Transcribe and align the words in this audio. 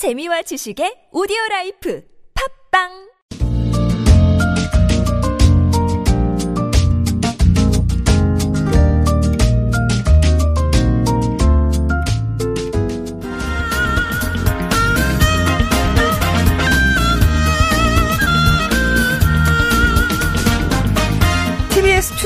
재미와 0.00 0.40
지식의 0.48 1.12
오디오 1.12 1.36
라이프. 1.50 2.00
팟빵 2.32 3.09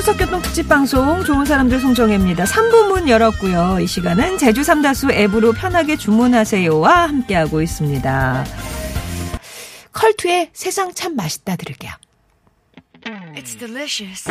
추석교통 0.04 0.42
특집 0.42 0.68
방송 0.68 1.24
좋은 1.24 1.46
사람들 1.46 1.80
송정혜입니다. 1.80 2.44
3부 2.44 2.88
문 2.88 3.08
열었고요. 3.08 3.78
이 3.80 3.86
시간은 3.86 4.36
제주 4.36 4.62
삼다수 4.62 5.10
앱으로 5.10 5.52
편하게 5.52 5.96
주문하세요와 5.96 7.08
함께하고 7.08 7.62
있습니다. 7.62 8.44
컬투의 9.92 10.50
세상 10.52 10.92
참 10.92 11.16
맛있다 11.16 11.56
들을게요. 11.56 11.92
It's 13.34 13.58
delicious. 13.58 14.30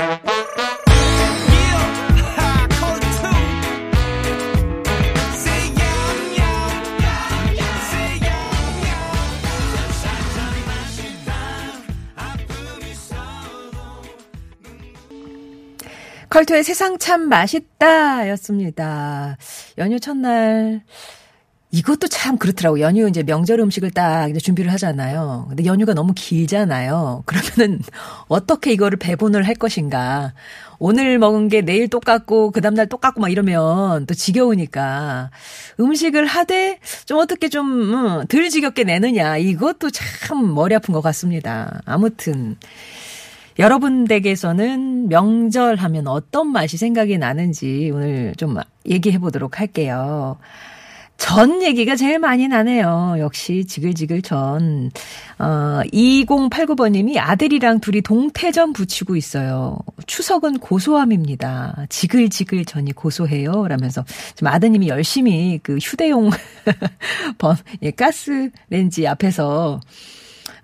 컬투의 16.34 16.64
세상 16.64 16.98
참 16.98 17.30
맛있다 17.30 18.28
였습니다. 18.30 19.38
연휴 19.78 20.00
첫날 20.00 20.82
이것도 21.70 22.08
참 22.08 22.40
그렇더라고. 22.40 22.80
연휴 22.80 23.08
이제 23.08 23.22
명절 23.22 23.60
음식을 23.60 23.91
딱 23.91 24.32
이제 24.32 24.40
준비를 24.40 24.72
하잖아요. 24.74 25.46
근데 25.50 25.64
연휴가 25.66 25.94
너무 25.94 26.14
길잖아요. 26.16 27.22
그러면은 27.27 27.82
어떻게 28.30 28.74
이거를 28.74 28.98
배분을 28.98 29.46
할 29.48 29.54
것인가. 29.54 30.34
오늘 30.80 31.20
먹은 31.20 31.49
게 31.49 31.62
내일 31.62 31.88
똑같고 31.88 32.50
그 32.50 32.62
다음날 32.62 32.90
똑같고 32.90 33.22
막 33.22 33.32
이러면 33.32 34.07
또 34.07 34.16
지겨우니까 34.16 35.29
음식을 35.79 36.26
하되 36.26 36.79
좀 37.05 37.20
어떻게 37.20 37.48
좀덜 37.48 38.50
지겹게 38.50 38.85
내느냐. 38.85 39.38
이것도 39.38 39.91
참 39.91 40.55
머리 40.55 40.74
아픈 40.74 40.96
것 40.96 41.02
같습니다. 41.02 41.82
아무튼 41.85 42.57
여러분 43.59 44.05
댁에서는 44.05 45.09
명절 45.09 45.76
하면 45.76 46.07
어떤 46.07 46.51
맛이 46.51 46.77
생각이 46.77 47.18
나는지 47.18 47.91
오늘 47.93 48.34
좀 48.35 48.57
얘기해 48.87 49.20
보도록 49.20 49.60
할게요. 49.60 50.37
전 51.18 51.62
얘기가 51.63 51.95
제일 51.95 52.20
많이 52.20 52.48
나네요. 52.48 53.15
역시 53.20 53.65
지글지글 53.65 54.23
전. 54.23 54.91
어, 55.40 55.82
2089번님이 55.93 57.18
아들이랑 57.18 57.79
둘이 57.79 58.01
동태전 58.01 58.73
부치고 58.73 59.15
있어요. 59.15 59.77
추석은 60.07 60.57
고소함입니다. 60.57 61.85
지글지글 61.90 62.65
전이 62.65 62.93
고소해요. 62.93 63.67
라면서 63.67 64.03
지금 64.35 64.47
아드님이 64.47 64.90
열심히 64.90 65.59
그 65.63 65.78
휴대용 65.78 66.29
번, 67.38 67.56
예, 67.84 67.91
가스 67.91 68.50
렌지 68.69 69.07
앞에서 69.07 69.79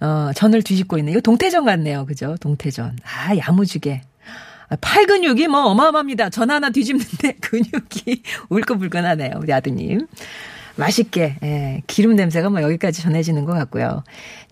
어, 0.02 0.32
전을 0.36 0.62
뒤집고 0.64 0.98
있는 0.98 1.12
이거 1.12 1.22
동태전 1.22 1.66
같네요. 1.66 2.06
그죠? 2.06 2.36
동태전. 2.40 2.98
아, 3.04 3.36
야무지게. 3.38 4.02
아, 4.70 4.76
팔 4.82 5.06
근육이 5.06 5.48
뭐 5.48 5.66
어마어마합니다. 5.66 6.30
전 6.30 6.52
하나 6.52 6.70
뒤집는데 6.70 7.34
근육이 7.42 8.24
울끈불끈하네요. 8.50 9.34
우리 9.42 9.54
아드님. 9.54 10.08
맛있게, 10.76 11.36
예, 11.44 11.82
기름 11.88 12.16
냄새가 12.16 12.50
뭐 12.50 12.62
여기까지 12.62 13.02
전해지는 13.02 13.44
것 13.44 13.52
같고요. 13.52 14.04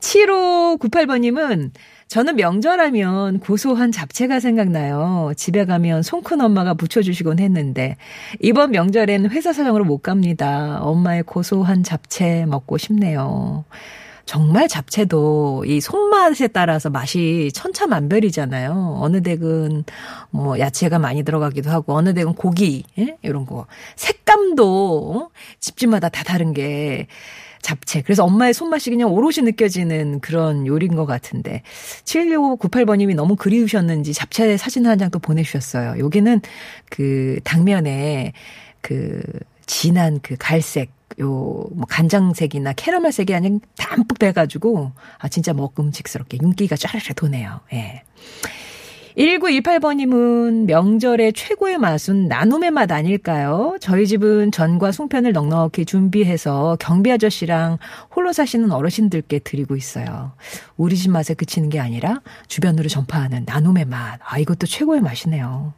7598번님은 0.01 1.71
저는 2.07 2.35
명절하면 2.35 3.39
고소한 3.39 3.91
잡채가 3.91 4.39
생각나요. 4.39 5.31
집에 5.35 5.65
가면 5.65 6.03
손큰 6.03 6.41
엄마가 6.41 6.73
부쳐주시곤 6.73 7.39
했는데 7.39 7.97
이번 8.39 8.71
명절엔 8.71 9.29
회사 9.31 9.51
사정으로 9.51 9.83
못 9.83 9.99
갑니다. 9.99 10.79
엄마의 10.81 11.23
고소한 11.23 11.83
잡채 11.83 12.45
먹고 12.47 12.77
싶네요. 12.77 13.65
정말 14.27 14.67
잡채도 14.67 15.63
이 15.65 15.79
손맛에 15.79 16.49
따라서 16.49 16.89
맛이 16.89 17.49
천차만별이잖아요. 17.53 18.97
어느 18.99 19.21
댁은 19.23 19.85
뭐 20.31 20.59
야채가 20.59 20.99
많이 20.99 21.23
들어가기도 21.23 21.69
하고 21.71 21.93
어느 21.95 22.13
댁은 22.13 22.33
고기 22.35 22.83
예? 22.99 23.17
이런 23.23 23.45
거 23.45 23.65
색감도 23.95 25.31
집집마다 25.61 26.09
다 26.09 26.23
다른 26.23 26.53
게 26.53 27.07
잡채. 27.61 28.01
그래서 28.01 28.23
엄마의 28.25 28.53
손맛이 28.53 28.89
그냥 28.89 29.11
오롯이 29.13 29.43
느껴지는 29.43 30.19
그런 30.19 30.67
요리인 30.67 30.95
것 30.95 31.05
같은데. 31.05 31.63
7698번님이 32.03 33.15
너무 33.15 33.35
그리우셨는지 33.37 34.13
잡채 34.13 34.57
사진 34.57 34.85
한 34.85 34.99
장 34.99 35.09
또 35.09 35.19
보내주셨어요. 35.19 35.99
여기는 35.99 36.41
그 36.89 37.39
당면에 37.45 38.33
그 38.81 39.21
진한 39.67 40.19
그 40.23 40.35
갈색 40.39 40.97
요, 41.19 41.27
뭐, 41.27 41.85
간장색이나 41.87 42.73
캐러멜색이 42.73 43.33
아닌 43.33 43.59
담뿍 43.77 44.19
돼가지고, 44.19 44.91
아, 45.17 45.27
진짜 45.29 45.53
먹음직스럽게 45.53 46.37
윤기가 46.41 46.75
쫘르르 46.75 47.13
도네요. 47.15 47.61
예. 47.73 48.03
1918번님은 49.17 50.65
명절의 50.65 51.33
최고의 51.33 51.79
맛은 51.79 52.27
나눔의 52.27 52.69
맛 52.69 52.91
아닐까요? 52.91 53.75
저희 53.81 54.05
집은 54.05 54.51
전과 54.51 54.91
송편을 54.91 55.33
넉넉히 55.33 55.85
준비해서 55.85 56.77
경비 56.79 57.11
아저씨랑 57.11 57.79
홀로 58.15 58.31
사시는 58.31 58.71
어르신들께 58.71 59.39
드리고 59.39 59.75
있어요. 59.75 60.33
우리 60.75 60.95
집 60.95 61.09
맛에 61.09 61.33
그치는 61.33 61.69
게 61.69 61.79
아니라 61.79 62.21
주변으로 62.47 62.89
전파하는 62.89 63.45
나눔의 63.47 63.85
맛. 63.85 64.19
아, 64.23 64.37
이것도 64.37 64.67
최고의 64.67 65.01
맛이네요. 65.01 65.73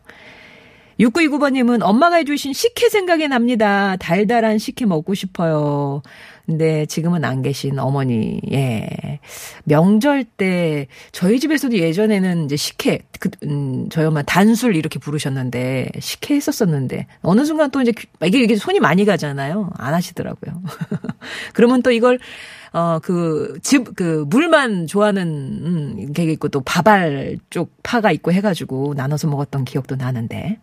6929번님은 0.99 1.81
엄마가 1.81 2.17
해주신 2.17 2.53
식혜 2.53 2.89
생각이 2.89 3.27
납니다. 3.27 3.95
달달한 3.97 4.57
식혜 4.57 4.85
먹고 4.85 5.13
싶어요. 5.13 6.01
근데 6.45 6.87
지금은 6.87 7.25
안 7.25 7.43
계신 7.43 7.77
어머니, 7.77 8.41
예. 8.51 9.19
명절 9.65 10.23
때, 10.23 10.87
저희 11.11 11.39
집에서도 11.39 11.77
예전에는 11.77 12.45
이제 12.45 12.55
식혜, 12.55 13.01
그, 13.19 13.29
음, 13.43 13.87
저희 13.91 14.05
엄마 14.05 14.23
단술 14.23 14.75
이렇게 14.75 14.97
부르셨는데, 14.97 15.89
식혜 15.99 16.35
했었었는데, 16.35 17.05
어느 17.21 17.45
순간 17.45 17.69
또 17.69 17.81
이제, 17.81 17.93
이게, 18.25 18.41
이게 18.41 18.55
손이 18.55 18.79
많이 18.79 19.05
가잖아요. 19.05 19.69
안 19.77 19.93
하시더라고요. 19.93 20.63
그러면 21.53 21.83
또 21.83 21.91
이걸, 21.91 22.17
어, 22.72 23.00
그, 23.02 23.57
즙, 23.63 23.96
그, 23.96 24.25
물만 24.30 24.88
좋아하는, 24.88 25.28
음, 25.28 26.13
게 26.13 26.24
있고 26.24 26.50
또 26.50 26.62
밥알 26.62 27.38
쪽 27.50 27.72
파가 27.84 28.12
있고 28.12 28.31
해가지고 28.31 28.94
나눠서 28.96 29.28
먹었던 29.28 29.66
기억도 29.66 29.96
나는데. 29.96 30.59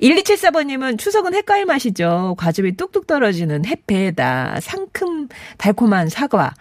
1274번님은 0.00 0.98
추석은 0.98 1.34
햇과일 1.34 1.66
맛이죠. 1.66 2.34
과즙이 2.38 2.76
뚝뚝 2.76 3.06
떨어지는 3.06 3.64
햇배에다 3.64 4.58
상큼 4.60 5.28
달콤한 5.58 6.08
사과, 6.08 6.54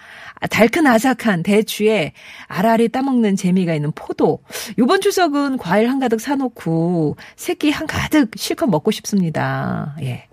달큰 0.49 0.85
아삭한 0.85 1.43
대추에 1.43 2.13
알알이 2.47 2.89
따먹는 2.89 3.35
재미가 3.35 3.73
있는 3.73 3.91
포도. 3.95 4.39
요번 4.77 5.01
추석은 5.01 5.57
과일 5.57 5.89
한가득 5.89 6.21
사놓고 6.21 7.15
새끼 7.35 7.71
한가득 7.71 8.31
실컷 8.35 8.67
먹고 8.67 8.91
싶습니다. 8.91 9.95
예. 10.01 10.27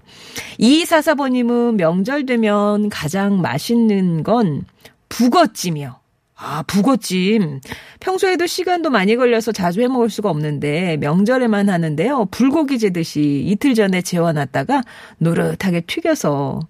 2244번님은 0.59 1.77
명절 1.77 2.27
되면 2.27 2.89
가장 2.89 3.41
맛있는 3.41 4.23
건 4.23 4.65
북어찜이요. 5.09 5.97
아, 6.45 6.63
북어찜. 6.67 7.61
평소에도 8.01 8.47
시간도 8.47 8.91
많이 8.91 9.15
걸려서 9.17 9.53
자주 9.53 9.81
해 9.81 9.89
먹을 9.89 10.11
수가 10.11 10.29
없는데 10.31 10.97
명절에만 10.97 11.69
하는데요. 11.69 12.27
불고기 12.33 12.79
재듯이 12.81 13.45
이틀 13.47 13.75
전에 13.75 14.03
재워놨다가 14.03 14.83
노릇하게 15.19 15.83
튀겨서 15.83 16.61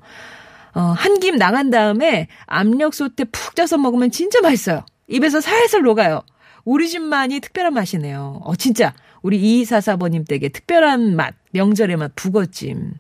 어, 0.75 0.81
한 0.81 1.19
김 1.21 1.37
나간 1.37 1.71
다음에 1.71 2.29
압력솥에 2.47 3.25
푹 3.33 3.55
쪄서 3.57 3.79
먹으면 3.79 4.11
진짜 4.11 4.41
맛있어요. 4.41 4.85
입에서 5.09 5.41
살살 5.41 5.83
녹아요. 5.83 6.23
우리 6.65 6.89
집만이 6.89 7.41
특별한 7.41 7.73
맛이네요. 7.75 8.41
어, 8.45 8.57
진짜. 8.57 8.93
우리 9.23 9.41
2244번님 9.65 10.27
댁에 10.27 10.49
특별한 10.49 11.15
맛, 11.17 11.35
명절의 11.53 11.97
맛, 11.97 12.13
북어찜. 12.17 12.95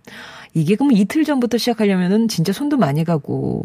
이게 0.54 0.76
그럼 0.76 0.92
이틀 0.92 1.24
전부터 1.24 1.58
시작하려면은 1.58 2.28
진짜 2.28 2.52
손도 2.52 2.76
많이 2.76 3.04
가고, 3.04 3.64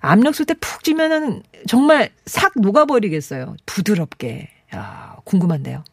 압력솥에 0.00 0.54
푹 0.60 0.84
찌면은 0.84 1.42
정말 1.66 2.10
싹 2.26 2.52
녹아버리겠어요. 2.56 3.56
부드럽게. 3.64 4.50
야, 4.74 5.16
궁금한데요. 5.24 5.84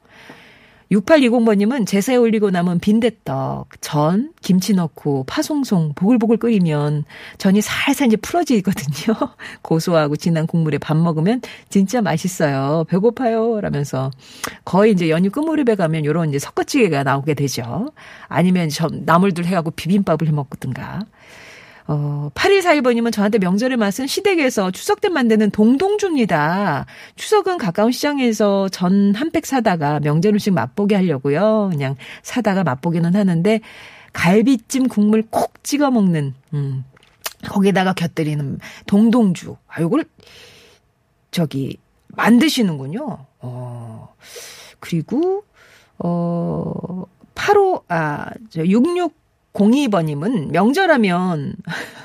6820번님은 0.92 1.88
제사에 1.88 2.18
올리고 2.18 2.50
남은 2.50 2.80
빈대떡, 2.80 3.70
전, 3.80 4.34
김치 4.42 4.74
넣고 4.74 5.24
파송송 5.24 5.94
보글보글 5.96 6.38
끓이면 6.38 7.06
전이 7.38 7.62
살살 7.62 8.08
이제 8.08 8.18
풀어지거든요. 8.18 9.16
고소하고 9.64 10.18
진한 10.18 10.48
국물에 10.48 10.78
밥 10.78 10.98
먹으면 10.98 11.42
진짜 11.70 12.02
맛있어요. 12.02 12.86
배고파요. 12.90 13.62
라면서 13.62 14.12
거의 14.66 14.92
이제 14.92 15.10
연휴 15.10 15.30
끝무렵에 15.30 15.76
가면 15.76 16.04
요런 16.04 16.30
이제 16.30 16.40
섞어찌개가 16.40 17.04
나오게 17.04 17.36
되죠. 17.36 17.92
아니면 18.28 18.68
전 18.68 19.04
나물들 19.06 19.46
해갖고 19.46 19.72
비빔밥을 19.72 20.28
해 20.28 20.32
먹든가. 20.32 21.06
어, 21.94 22.30
8141번님은 22.36 23.12
저한테 23.12 23.38
명절의 23.38 23.76
맛은 23.76 24.08
시댁에서 24.08 24.72
추석 24.72 25.02
때 25.02 25.10
만드는 25.10 25.52
동동주입니다. 25.52 26.86
추석은 27.18 27.58
가까운 27.58 27.92
시장에서 27.92 28.70
전 28.70 29.14
한 29.14 29.30
팩 29.32 29.46
사다가 29.46 30.00
명절 30.00 30.34
음식 30.34 30.52
맛보게 30.54 30.96
하려고요. 30.96 31.68
그냥 31.72 31.96
사다가 32.24 32.64
맛보기는 32.64 33.14
하는데 33.14 33.60
갈비찜 34.14 34.88
국물 34.88 35.24
콕 35.30 35.62
찍어 35.64 35.92
먹는, 35.92 36.34
음, 36.54 36.86
거기다가 37.50 37.94
곁들이는 37.94 38.60
동동주. 38.88 39.58
아, 39.68 39.82
요걸 39.82 40.06
저기 41.32 41.78
만드시는군요. 42.10 43.26
어. 43.40 44.14
그리고 44.80 45.44
어 46.00 47.04
85, 47.36 47.84
아, 47.90 48.30
저 48.50 48.64
6602번님은 49.54 50.52
명절하면 50.52 51.54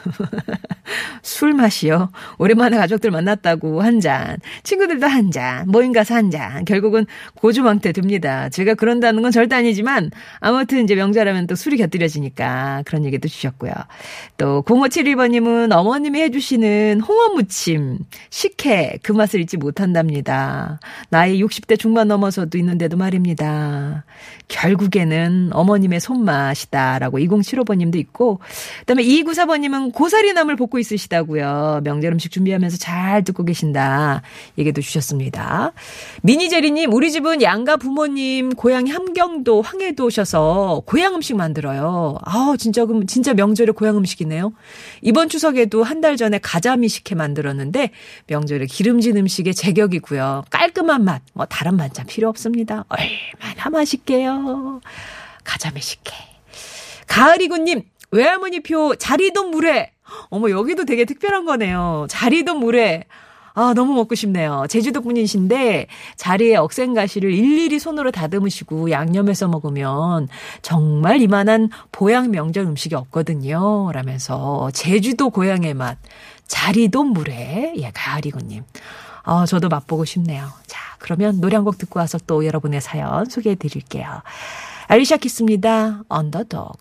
술 1.22 1.54
마시요. 1.54 2.10
오랜만에 2.38 2.76
가족들 2.76 3.10
만났다고 3.10 3.82
한 3.82 4.00
잔, 4.00 4.38
친구들도 4.62 5.06
한 5.06 5.30
잔, 5.30 5.68
모임 5.68 5.92
가서 5.92 6.14
한 6.14 6.30
잔. 6.30 6.64
결국은 6.64 7.06
고주망태 7.34 7.92
듭니다. 7.92 8.48
제가 8.48 8.74
그런다는 8.74 9.22
건 9.22 9.32
절대 9.32 9.56
아니지만 9.56 10.10
아무튼 10.40 10.84
이제 10.84 10.94
명절하면 10.94 11.46
또 11.46 11.54
술이 11.54 11.76
곁들여지니까 11.78 12.82
그런 12.86 13.04
얘기도 13.04 13.28
주셨고요. 13.28 13.72
또 14.38 14.62
0571번님은 14.62 15.72
어머님이 15.72 16.20
해주시는 16.22 17.00
홍어무침, 17.00 17.98
식혜 18.30 18.98
그 19.02 19.12
맛을 19.12 19.40
잊지 19.40 19.56
못한답니다. 19.56 20.78
나이 21.10 21.42
60대 21.42 21.78
중반 21.78 22.08
넘어서도 22.08 22.58
있는데도 22.58 22.96
말입니다. 22.96 24.04
결국에는 24.48 25.50
어머님의 25.52 26.00
손맛이다라고 26.00 27.18
2075번님도 27.40 27.96
있고 27.96 28.40
그다음에 28.80 29.02
2294번님은 29.02 29.92
고사리나물 29.92 30.56
볶고 30.56 30.78
있으시다고요. 30.78 31.80
명절 31.84 32.12
음식 32.12 32.30
준비하면서 32.30 32.78
잘 32.78 33.24
듣고 33.24 33.44
계신다. 33.44 34.22
얘기도 34.58 34.80
주셨습니다. 34.80 35.72
미니제리님 36.22 36.92
우리 36.92 37.10
집은 37.10 37.42
양가 37.42 37.76
부모님 37.76 38.50
고향 38.54 38.86
함경도 38.86 39.62
황해도 39.62 40.06
오셔서 40.06 40.82
고향 40.86 41.14
음식 41.14 41.34
만들어요. 41.36 42.18
아 42.24 42.54
진짜 42.58 42.84
그럼 42.86 43.06
진짜 43.06 43.34
명절에 43.34 43.72
고향 43.72 43.96
음식이네요. 43.96 44.52
이번 45.02 45.28
추석에도 45.28 45.82
한 45.82 45.96
달 45.96 46.18
전에 46.18 46.38
가자미 46.38 46.88
식혜 46.88 47.14
만들었는데 47.14 47.90
명절에 48.26 48.66
기름진 48.66 49.16
음식의 49.16 49.54
제격이고요. 49.54 50.44
깔끔한 50.50 51.02
맛, 51.04 51.22
뭐 51.32 51.46
다른 51.46 51.78
반찬 51.78 52.04
필요 52.06 52.28
없습니다. 52.28 52.84
얼마나 52.90 53.70
맛있게요. 53.70 54.82
가자미 55.42 55.80
식혜. 55.80 56.12
가을이군님, 57.06 57.82
외할머니 58.10 58.60
표 58.62 58.94
자리돈 58.94 59.50
물회. 59.50 59.92
어머, 60.30 60.50
여기도 60.50 60.84
되게 60.84 61.04
특별한 61.04 61.44
거네요. 61.44 62.06
자리돈 62.08 62.58
물회. 62.58 63.04
아, 63.58 63.72
너무 63.74 63.94
먹고 63.94 64.14
싶네요. 64.14 64.66
제주도 64.68 65.00
분이신데 65.00 65.86
자리에 66.16 66.56
억센가시를 66.56 67.32
일일이 67.32 67.78
손으로 67.78 68.10
다듬으시고 68.10 68.90
양념해서 68.90 69.48
먹으면 69.48 70.28
정말 70.60 71.22
이만한 71.22 71.70
보양 71.90 72.30
명절 72.30 72.64
음식이 72.64 72.94
없거든요. 72.94 73.90
라면서 73.92 74.70
제주도 74.74 75.30
고향의 75.30 75.72
맛. 75.72 75.96
자리돈 76.46 77.08
물회. 77.08 77.72
예, 77.78 77.90
가을이군님. 77.94 78.62
아, 79.22 79.46
저도 79.46 79.68
맛보고 79.70 80.04
싶네요. 80.04 80.48
자, 80.66 80.78
그러면 80.98 81.40
노래 81.40 81.56
한 81.56 81.64
곡 81.64 81.78
듣고 81.78 81.98
와서 81.98 82.18
또 82.26 82.44
여러분의 82.44 82.82
사연 82.82 83.24
소개해 83.24 83.56
드릴게요. 83.56 84.20
알리샤 84.88 85.16
키스입니다. 85.16 86.02
언더독. 86.08 86.76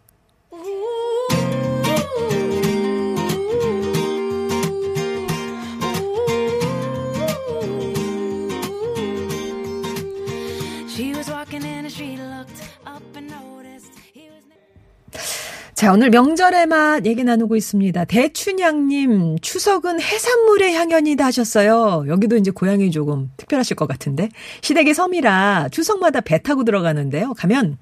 자, 15.86 15.94
오늘 15.94 16.10
명절의 16.10 16.66
맛 16.66 17.06
얘기 17.06 17.24
나누고 17.24 17.56
있습니다. 17.56 18.06
대춘향님, 18.06 19.38
추석은 19.38 20.02
해산물의 20.02 20.74
향연이다 20.74 21.24
하셨어요. 21.26 22.06
여기도 22.08 22.38
이제 22.38 22.50
고향이 22.50 22.90
조금 22.90 23.30
특별하실 23.38 23.76
것 23.76 23.88
같은데. 23.88 24.30
시댁의 24.62 24.96
섬이라 24.96 25.70
추석마다 25.70 26.22
배 26.22 26.42
타고 26.42 26.64
들어가는데요. 26.64 27.36
가면 27.36 27.78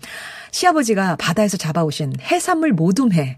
시아버지가 0.52 1.16
바다에서 1.16 1.56
잡아오신 1.56 2.16
해산물 2.20 2.74
모둠회. 2.74 3.38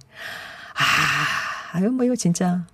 아, 0.74 1.78
아유, 1.78 1.92
뭐 1.92 2.04
이거 2.04 2.16
진짜 2.16 2.66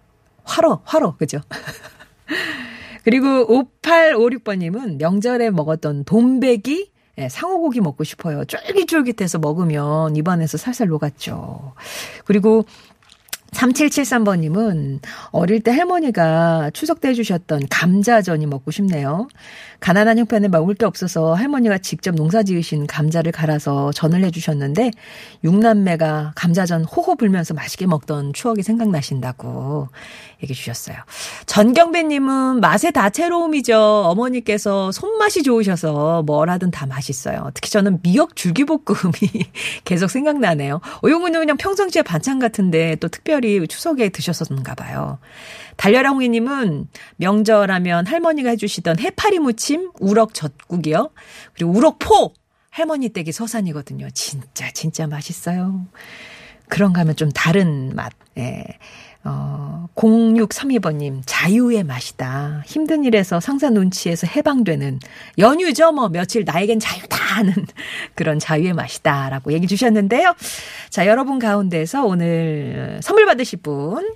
화로, 0.45 0.79
화로, 0.85 1.17
그죠? 1.17 1.41
그리고 3.03 3.67
5856번님은 3.81 4.97
명절에 4.97 5.49
먹었던 5.49 6.05
돈배기 6.05 6.89
예, 7.17 7.29
상어고기 7.29 7.81
먹고 7.81 8.03
싶어요. 8.03 8.45
쫄깃쫄깃해서 8.45 9.39
먹으면 9.39 10.15
입안에서 10.15 10.57
살살 10.57 10.87
녹았죠. 10.87 11.73
그리고 12.25 12.65
3773번님은 13.51 14.99
어릴 15.31 15.59
때 15.61 15.71
할머니가 15.71 16.71
추석 16.73 17.01
때 17.01 17.09
해주셨던 17.09 17.67
감자전이 17.69 18.45
먹고 18.45 18.71
싶네요. 18.71 19.27
가난한 19.81 20.19
형편에 20.19 20.47
먹을 20.47 20.75
게 20.75 20.85
없어서 20.85 21.33
할머니가 21.33 21.79
직접 21.79 22.15
농사 22.15 22.43
지으신 22.43 22.87
감자를 22.87 23.31
갈아서 23.31 23.91
전을 23.91 24.23
해주셨는데 24.25 24.91
육남매가 25.43 26.33
감자전 26.35 26.85
호호 26.85 27.15
불면서 27.15 27.53
맛있게 27.53 27.87
먹던 27.87 28.33
추억이 28.33 28.61
생각나신다고 28.63 29.89
얘기해 30.43 30.55
주셨어요. 30.55 30.97
전경배님은 31.47 32.61
맛의 32.61 32.91
다채로움이죠. 32.93 33.75
어머니께서 34.05 34.91
손맛이 34.91 35.43
좋으셔서 35.43 36.23
뭘 36.23 36.49
하든 36.51 36.71
다 36.71 36.85
맛있어요. 36.85 37.49
특히 37.53 37.69
저는 37.71 38.01
미역 38.01 38.35
줄기볶음이 38.35 39.13
계속 39.83 40.09
생각나네요. 40.09 40.75
어, 40.75 41.09
요거는 41.09 41.39
그냥 41.39 41.57
평상시에 41.57 42.03
반찬 42.03 42.39
같은데 42.39 42.95
또 42.95 43.07
특별 43.07 43.40
히 43.43 43.67
추석에 43.67 44.09
드셨었는가 44.09 44.75
봐요. 44.75 45.19
달려라 45.77 46.11
홍이님은 46.11 46.87
명절하면 47.17 48.07
할머니가 48.07 48.51
해주시던 48.51 48.99
해파리 48.99 49.39
무침, 49.39 49.91
우럭 49.99 50.33
젓국이요. 50.33 51.09
그리고 51.53 51.71
우럭포! 51.71 52.33
할머니 52.69 53.09
댁이 53.09 53.31
서산이거든요. 53.33 54.09
진짜, 54.11 54.71
진짜 54.71 55.05
맛있어요. 55.05 55.87
그런가 56.69 57.01
하면 57.01 57.17
좀 57.17 57.29
다른 57.31 57.93
맛. 57.95 58.13
예. 58.37 58.63
어, 59.23 59.87
0632번님, 59.95 61.21
자유의 61.25 61.83
맛이다. 61.83 62.63
힘든 62.65 63.03
일에서 63.03 63.39
상사 63.39 63.69
눈치에서 63.69 64.27
해방되는 64.27 64.99
연휴죠. 65.37 65.91
뭐, 65.91 66.09
며칠 66.09 66.43
나에겐 66.45 66.79
자유다 66.79 67.17
하는 67.17 67.53
그런 68.15 68.39
자유의 68.39 68.73
맛이다. 68.73 69.29
라고 69.29 69.53
얘기 69.53 69.67
주셨는데요. 69.67 70.33
자, 70.89 71.05
여러분 71.05 71.39
가운데서 71.39 72.05
오늘 72.05 72.99
선물 73.03 73.25
받으실 73.25 73.59
분, 73.61 74.15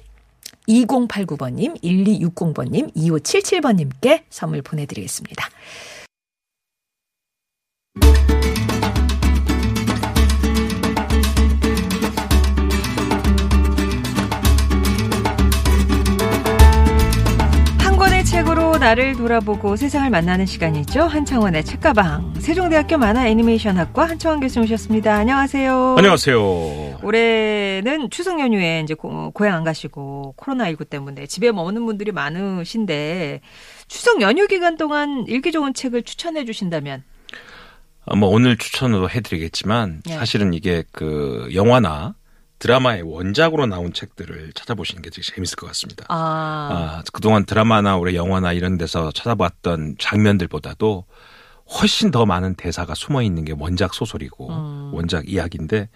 2089번님, 0.68 1.82
1260번님, 1.84 2.96
2577번님께 2.96 4.24
선물 4.30 4.62
보내드리겠습니다. 4.64 5.48
나를 18.86 19.16
돌아보고 19.16 19.78
세상을 19.78 20.08
만나는 20.12 20.46
시간이죠. 20.46 21.06
한창원의 21.06 21.66
책가방. 21.66 22.36
세종대학교 22.38 23.00
만화 23.00 23.28
애니메이션학과 23.28 24.06
한창원 24.06 24.40
교수님 24.42 24.66
오셨습니다. 24.66 25.12
안녕하세요. 25.12 25.96
안녕하세요. 25.98 27.00
올해는 27.02 28.12
추석 28.12 28.40
연휴에 28.40 28.82
이제 28.82 28.94
고, 28.94 29.32
고향 29.32 29.56
안 29.56 29.64
가시고 29.64 30.36
코로나19 30.38 30.88
때문에 30.88 31.26
집에 31.26 31.52
머무는 31.52 31.84
분들이 31.88 32.12
많으신데 32.12 33.42
추석 33.88 34.22
연휴 34.22 34.46
기간 34.46 34.78
동안 34.78 35.26
읽기 35.28 35.52
좋은 35.52 35.74
책을 35.74 36.04
추천해 36.04 36.46
주신다면 36.46 37.04
아, 38.06 38.16
뭐 38.16 38.30
오늘 38.30 38.56
추천으로 38.56 39.10
해드리겠지만 39.10 40.04
네. 40.06 40.14
사실은 40.14 40.54
이게 40.54 40.84
그 40.92 41.50
영화나 41.56 42.14
드라마의 42.60 43.02
원작으로 43.04 43.66
나온 43.66 43.94
책들을 43.94 44.54
찾아보시는 44.54 45.02
게 45.02 45.10
되게 45.10 45.22
재밌을 45.22 45.56
것 45.58 45.68
같습니다. 45.68 46.06
아, 46.10 46.16
아, 46.72 47.04
그동안 47.14 47.46
드라마나 47.46 47.98
우리 47.98 48.16
영화나 48.16 48.54
이런 48.54 48.78
데서 48.78 49.12
찾아봤던 49.12 49.98
장면들보다도 50.00 51.06
훨씬 51.80 52.12
더 52.12 52.26
많은 52.26 52.56
대사가 52.56 52.94
숨어 52.94 53.24
있는 53.24 53.44
게 53.44 53.54
원작 53.58 53.94
소설이고 53.94 54.50
음. 54.50 54.92
원작 54.94 55.28
이야기인데 55.28 55.90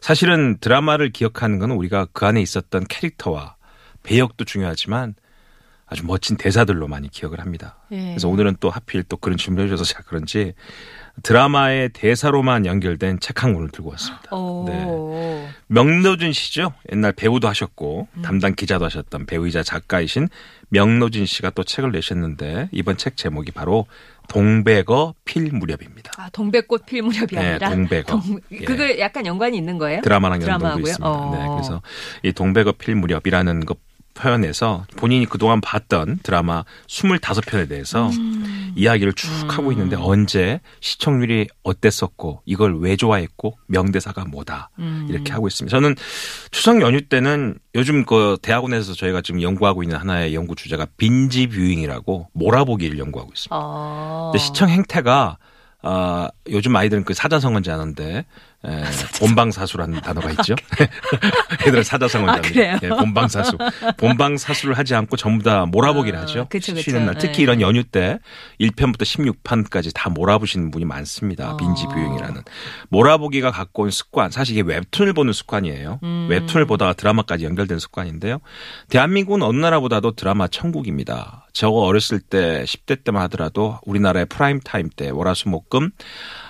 사실은 0.00 0.58
드라마를 0.60 1.10
기억하는 1.10 1.58
건 1.58 1.72
우리가 1.72 2.06
그 2.12 2.26
안에 2.26 2.40
있었던 2.40 2.86
캐릭터와 2.88 3.56
배역도 4.02 4.44
중요하지만 4.46 5.14
아주 5.86 6.06
멋진 6.06 6.36
대사들로 6.36 6.86
많이 6.86 7.10
기억을 7.10 7.40
합니다. 7.40 7.76
예. 7.90 8.00
그래서 8.00 8.28
오늘은 8.28 8.56
또 8.60 8.70
하필 8.70 9.02
또 9.02 9.16
그런 9.16 9.36
준비를 9.36 9.68
해줘서 9.68 9.84
제가 9.84 10.04
그런지 10.04 10.54
드라마의 11.22 11.90
대사로만 11.90 12.66
연결된 12.66 13.20
책 13.20 13.42
한 13.42 13.54
권을 13.54 13.70
들고 13.70 13.90
왔습니다. 13.90 14.34
오. 14.36 14.64
네. 14.68 15.48
명노준 15.68 16.32
씨죠. 16.32 16.72
옛날 16.92 17.12
배우도 17.12 17.48
하셨고 17.48 18.08
음. 18.16 18.22
담당 18.22 18.54
기자도 18.54 18.84
하셨던 18.84 19.26
배우이자 19.26 19.62
작가이신 19.62 20.28
명노준 20.70 21.26
씨가 21.26 21.50
또 21.50 21.64
책을 21.64 21.92
내셨는데 21.92 22.68
이번 22.72 22.96
책 22.96 23.16
제목이 23.16 23.52
바로 23.52 23.86
동백어 24.28 25.14
필 25.24 25.50
무렵입니다. 25.52 26.12
아, 26.18 26.28
동백꽃 26.30 26.86
필 26.86 27.02
무렵이 27.02 27.26
네, 27.32 27.38
아니라 27.52 27.70
동백어. 27.70 28.02
동- 28.04 28.40
예. 28.52 28.58
그거 28.58 28.98
약간 28.98 29.26
연관이 29.26 29.56
있는 29.56 29.78
거예요? 29.78 30.00
드라마랑 30.02 30.38
드라마하고요? 30.40 30.82
있습니다. 30.82 31.08
어. 31.08 31.34
네, 31.36 31.46
그래서 31.48 31.82
이 32.22 32.32
동백어 32.32 32.72
필 32.72 32.94
무렵이라는 32.94 33.64
것 33.66 33.78
표현에서 34.14 34.84
본인이 34.96 35.26
그동안 35.26 35.60
봤던 35.60 36.20
드라마 36.22 36.64
25편에 36.86 37.68
대해서 37.68 38.08
음. 38.08 38.72
이야기를 38.76 39.12
쭉 39.14 39.28
하고 39.48 39.72
있는데 39.72 39.96
언제 39.96 40.60
시청률이 40.80 41.48
어땠었고 41.62 42.42
이걸 42.44 42.78
왜 42.80 42.96
좋아했고 42.96 43.58
명대사가 43.66 44.24
뭐다 44.26 44.70
음. 44.78 45.06
이렇게 45.08 45.32
하고 45.32 45.48
있습니다. 45.48 45.74
저는 45.74 45.96
추석 46.50 46.80
연휴 46.80 47.00
때는 47.02 47.58
요즘 47.74 48.04
그 48.04 48.36
대학원에서 48.42 48.94
저희가 48.94 49.22
지금 49.22 49.42
연구하고 49.42 49.82
있는 49.82 49.96
하나의 49.96 50.34
연구 50.34 50.54
주제가 50.54 50.86
binge 50.96 51.46
viewing이라고 51.46 52.28
몰아보기를 52.32 52.98
연구하고 52.98 53.30
있습니다. 53.32 53.56
어. 53.56 54.30
근데 54.32 54.44
시청 54.44 54.68
행태가 54.68 55.38
아 55.82 56.28
요즘 56.50 56.76
아이들은 56.76 57.04
그 57.04 57.14
사자성어인지 57.14 57.70
아는데 57.70 58.26
에, 58.66 58.84
본방사수라는 59.18 60.02
단어가 60.02 60.30
있죠. 60.32 60.54
애들은 61.62 61.82
사자성어인지 61.82 62.48
아, 62.48 62.52
그래요? 62.52 62.68
아는데 62.80 62.86
예, 62.86 62.90
본방사수. 62.90 63.56
본방사수를 63.96 64.76
하지 64.76 64.94
않고 64.94 65.16
전부 65.16 65.42
다 65.42 65.64
몰아보기를 65.64 66.18
아, 66.18 66.22
하죠. 66.22 66.46
그쵸, 66.50 66.74
그쵸. 66.74 66.82
쉬는 66.82 67.06
날 67.06 67.16
특히 67.16 67.38
예. 67.38 67.42
이런 67.44 67.62
연휴 67.62 67.82
때 67.82 68.18
1편부터 68.60 69.02
16편까지 69.02 69.92
다 69.94 70.10
몰아보시는 70.10 70.70
분이 70.70 70.84
많습니다. 70.84 71.52
어. 71.52 71.56
binge 71.56 71.86
viewing이라는 71.86 72.42
몰아보기가 72.90 73.50
갖고 73.50 73.84
온 73.84 73.90
습관. 73.90 74.30
사실 74.30 74.58
이게 74.58 74.62
웹툰을 74.66 75.14
보는 75.14 75.32
습관이에요. 75.32 76.00
음. 76.02 76.26
웹툰을 76.28 76.66
보다가 76.66 76.92
드라마까지 76.92 77.46
연결된 77.46 77.78
습관인데요. 77.78 78.40
대한민국은 78.90 79.42
어느 79.42 79.56
나라보다도 79.56 80.12
드라마 80.12 80.48
천국입니다. 80.48 81.46
저거 81.54 81.80
어렸을 81.80 82.20
때 82.20 82.64
10대 82.64 83.04
때만 83.04 83.22
하더라도 83.22 83.78
우리나라의 83.86 84.26
프라임 84.26 84.60
타임 84.60 84.90
때 84.94 85.08
월화수목금 85.10 85.90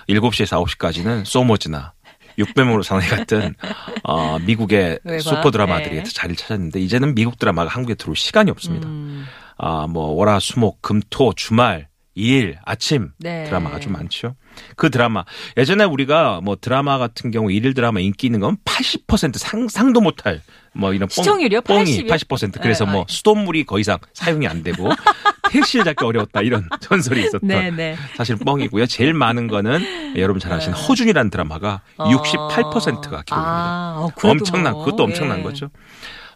7시에서 0.09 0.63
9시까지는 0.65 1.25
소머즈나 1.25 1.93
육백만 2.37 2.68
불의 2.68 2.83
사나이 2.83 3.07
같은 3.07 3.55
어, 4.03 4.39
미국의? 4.39 4.99
슈퍼 5.21 5.51
드라마들이 5.51 5.97
네. 5.97 6.03
자리를 6.03 6.35
찾았는데 6.35 6.79
이제는 6.79 7.15
미국 7.15 7.37
드라마가 7.37 7.69
한국에 7.69 7.95
들어올 7.95 8.15
시간이 8.15 8.51
없습니다. 8.51 8.87
음. 8.87 9.25
아, 9.57 9.87
뭐 9.87 10.07
월화 10.07 10.39
수목 10.39 10.81
금토 10.81 11.33
주말 11.33 11.87
2일 12.15 12.55
아침 12.65 13.11
네. 13.19 13.45
드라마가 13.45 13.79
좀 13.79 13.93
많죠. 13.93 14.35
그 14.75 14.89
드라마 14.89 15.23
예전에 15.57 15.85
우리가 15.85 16.41
뭐 16.43 16.57
드라마 16.59 16.97
같은 16.97 17.31
경우 17.31 17.51
일일 17.51 17.73
드라마 17.73 17.99
인기 17.99 18.27
있는 18.27 18.39
건 18.39 18.57
80% 18.65 19.37
상상도 19.37 20.01
못할 20.01 20.41
뭐 20.73 20.93
이런 20.93 21.07
뻥, 21.07 21.09
시청률이요? 21.09 21.61
뻥이 21.61 21.79
80 21.79 22.05
이요? 22.05 22.13
80% 22.13 22.61
그래서 22.61 22.85
네, 22.85 22.91
뭐 22.91 23.05
네. 23.07 23.13
수돗물이 23.13 23.63
거 23.65 23.79
이상 23.79 23.97
사용이 24.13 24.47
안 24.47 24.63
되고 24.63 24.89
택시를 25.51 25.85
잡기 25.85 26.03
어려웠다 26.03 26.41
이런 26.41 26.67
전설이 26.81 27.21
있었던 27.21 27.47
네, 27.47 27.71
네. 27.71 27.95
사실 28.15 28.35
뻥이고요. 28.37 28.85
제일 28.87 29.13
많은 29.13 29.47
거는 29.47 30.17
여러분 30.17 30.39
잘 30.39 30.53
아시는 30.53 30.77
허준이라는 30.77 31.29
드라마가 31.29 31.81
68%가 31.97 33.23
기록입니다. 33.23 33.31
아, 33.31 33.95
어, 33.97 34.11
엄청난 34.23 34.73
뭐, 34.73 34.85
그것도 34.85 35.03
엄청난 35.03 35.39
예. 35.39 35.43
거죠. 35.43 35.69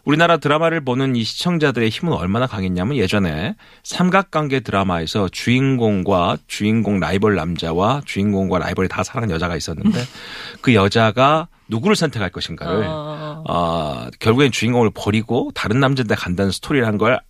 우리나라 0.06 0.36
드라마를 0.36 0.80
보는 0.82 1.16
이 1.16 1.24
시청자들의 1.24 1.90
힘은 1.90 2.12
얼마나 2.12 2.46
강했냐면 2.46 2.96
예전에 2.96 3.56
삼각관계 3.82 4.60
드라마에서 4.60 5.28
주인공과 5.28 6.38
주인공 6.46 7.00
라이벌 7.00 7.34
남자와 7.34 8.02
주인공과 8.06 8.60
라이벌이 8.60 8.88
다 8.88 9.02
사랑하는 9.02 9.34
여자가 9.34 9.56
있었는데 9.56 9.98
그 10.62 10.74
여자가 10.74 11.48
누구를 11.68 11.96
선택할 11.96 12.30
것인가를 12.30 12.84
어. 12.86 13.44
어, 13.48 14.06
결국엔 14.20 14.52
주인공을 14.52 14.90
버리고 14.94 15.50
다른 15.54 15.80
남자한테 15.80 16.14
간다는 16.14 16.52
스토리라는 16.52 16.98
걸 16.98 17.20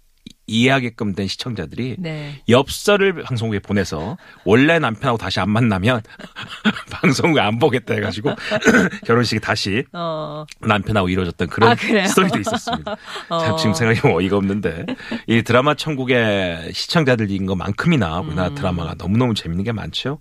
이해하게끔 0.46 1.14
된 1.14 1.26
시청자들이 1.26 1.96
네. 1.98 2.40
엽서를 2.48 3.22
방송국에 3.22 3.58
보내서 3.58 4.16
원래 4.44 4.78
남편하고 4.78 5.18
다시 5.18 5.40
안 5.40 5.50
만나면 5.50 6.02
방송국에 6.90 7.40
안 7.40 7.58
보겠다 7.58 7.94
해가지고 7.94 8.34
결혼식이 9.04 9.40
다시 9.40 9.84
어. 9.92 10.44
남편하고 10.60 11.08
이루어졌던 11.08 11.48
그런 11.48 11.72
아? 11.72 12.06
스토리도 12.06 12.38
있었습니다. 12.40 12.96
어. 13.28 13.38
참 13.40 13.56
지금 13.56 13.74
생각해보면 13.74 14.16
어이가 14.16 14.36
없는데 14.36 14.86
이 15.26 15.42
드라마 15.42 15.74
천국의 15.74 16.72
시청자들인 16.72 17.46
것만큼이나 17.46 18.20
우리나라 18.20 18.48
음. 18.48 18.54
드라마가 18.54 18.94
너무너무 18.96 19.34
재밌는 19.34 19.64
게 19.64 19.72
많죠. 19.72 20.18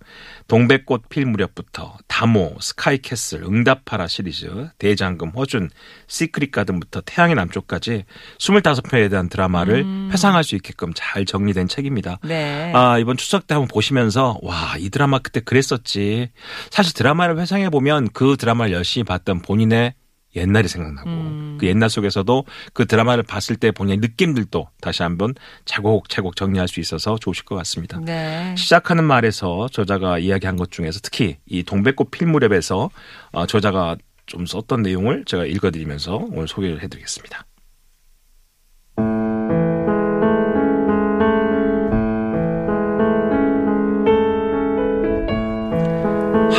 동백꽃 0.48 1.10
필 1.10 1.26
무렵부터 1.26 1.98
다모, 2.08 2.58
스카이캐슬, 2.60 3.44
응답하라 3.44 4.08
시리즈, 4.08 4.70
대장금, 4.78 5.30
허준, 5.36 5.70
시크릿 6.08 6.52
가든부터 6.52 7.02
태양의 7.02 7.36
남쪽까지 7.36 8.06
25편에 8.40 9.10
대한 9.10 9.30
드라마를 9.30 9.82
음. 9.82 10.10
회상할 10.16 10.44
수 10.44 10.56
있게끔 10.56 10.94
잘 10.96 11.26
정리된 11.26 11.68
책입니다. 11.68 12.20
네. 12.24 12.72
아, 12.74 12.98
이번 12.98 13.18
추석 13.18 13.48
때 13.48 13.54
한번 13.54 13.68
보시면서, 13.68 14.40
와, 14.42 14.76
이 14.80 14.90
드라마 14.90 15.20
그때 15.20 15.42
그랬었지. 15.42 16.30
사실 16.72 16.94
드라마를 16.94 17.38
회상해 17.40 17.70
보면 17.70 18.10
그 18.14 18.38
드라마를 18.38 18.72
열심히 18.72 19.04
봤던 19.04 19.42
본인의 19.42 19.94
옛날이 20.38 20.68
생각나고, 20.68 21.10
음. 21.10 21.58
그 21.60 21.68
옛날 21.68 21.90
속에서도 21.90 22.46
그 22.74 22.86
드라마를 22.86 23.24
봤을 23.24 23.56
때 23.56 23.72
본인의 23.72 23.98
느낌들도 23.98 24.68
다시 24.82 25.04
한번 25.04 25.34
차곡차곡 25.66 26.36
정리할 26.36 26.68
수 26.68 26.80
있어서 26.80 27.18
좋으실 27.18 27.46
것 27.46 27.56
같습니다. 27.56 28.00
네. 28.00 28.54
시작하는 28.58 29.04
말에서 29.04 29.68
저자가 29.72 30.20
이야기한 30.20 30.58
것 30.58 30.72
중에서 30.72 31.00
특히 31.02 31.38
이 31.46 31.64
동백꽃 31.64 32.12
필 32.12 32.28
무렵에서 32.28 32.90
어, 33.32 33.46
저자가 33.46 33.96
좀 34.26 34.46
썼던 34.46 34.82
내용을 34.82 35.24
제가 35.26 35.46
읽어드리면서 35.46 36.16
오늘 36.32 36.48
소개를 36.48 36.82
해드리겠습니다. 36.82 37.46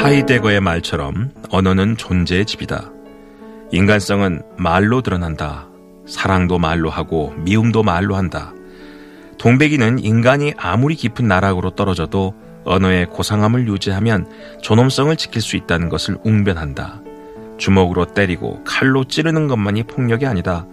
하이데거의 0.02 0.60
말처럼 0.60 1.30
언어는 1.50 1.96
존재의 1.96 2.44
집이다. 2.44 2.90
인간성은 3.72 4.42
말로 4.56 5.00
드러난다. 5.00 5.68
사랑도 6.06 6.58
말로 6.58 6.90
하고 6.90 7.34
미움도 7.38 7.82
말로 7.82 8.14
한다. 8.14 8.52
동백이는 9.38 9.98
인간이 9.98 10.54
아무리 10.56 10.94
깊은 10.94 11.26
나락으로 11.26 11.70
떨어져도 11.70 12.34
언어의 12.64 13.06
고상함을 13.06 13.66
유지하면 13.68 14.28
존엄성을 14.62 15.16
지킬 15.16 15.42
수 15.42 15.56
있다는 15.56 15.88
것을 15.88 16.18
웅변한다. 16.24 17.00
주먹으로 17.58 18.06
때리고 18.06 18.62
칼로 18.64 19.04
찌르는 19.04 19.48
것만이 19.48 19.84
폭력이 19.84 20.26
아니다. 20.26 20.66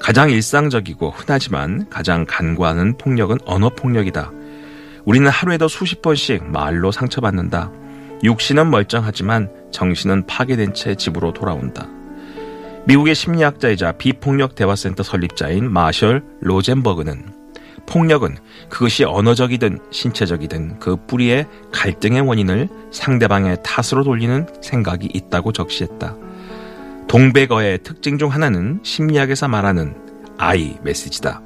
가장 0.00 0.30
일상적이고 0.30 1.10
흔하지만 1.10 1.88
가장 1.88 2.26
간과하는 2.26 2.98
폭력은 2.98 3.38
언어 3.46 3.70
폭력이다. 3.70 4.32
우리는 5.04 5.28
하루에도 5.28 5.68
수십 5.68 6.02
번씩 6.02 6.44
말로 6.44 6.90
상처받는다. 6.90 7.70
육신은 8.24 8.70
멀쩡하지만 8.70 9.50
정신은 9.70 10.26
파괴된 10.26 10.72
채 10.72 10.94
집으로 10.94 11.32
돌아온다. 11.34 11.86
미국의 12.86 13.14
심리학자이자 13.14 13.92
비폭력 13.92 14.54
대화센터 14.54 15.02
설립자인 15.02 15.70
마셜 15.70 16.24
로젠버그는 16.40 17.32
폭력은 17.86 18.36
그것이 18.70 19.04
언어적이든 19.04 19.78
신체적이든 19.90 20.78
그 20.78 20.96
뿌리의 21.06 21.46
갈등의 21.70 22.22
원인을 22.22 22.68
상대방의 22.90 23.58
탓으로 23.62 24.04
돌리는 24.04 24.46
생각이 24.62 25.10
있다고 25.12 25.52
적시했다. 25.52 26.16
동백어의 27.08 27.80
특징 27.82 28.16
중 28.16 28.32
하나는 28.32 28.80
심리학에서 28.82 29.48
말하는 29.48 29.94
아이 30.38 30.78
메시지다. 30.82 31.42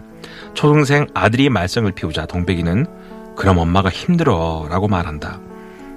초등생 0.55 1.07
아들이 1.13 1.51
말썽을 1.51 1.93
피우자 1.93 2.25
동백이는 2.27 2.87
그럼 3.37 3.59
엄마가 3.59 3.89
힘들어 3.89 4.67
라고 4.71 4.87
말한다. 4.87 5.48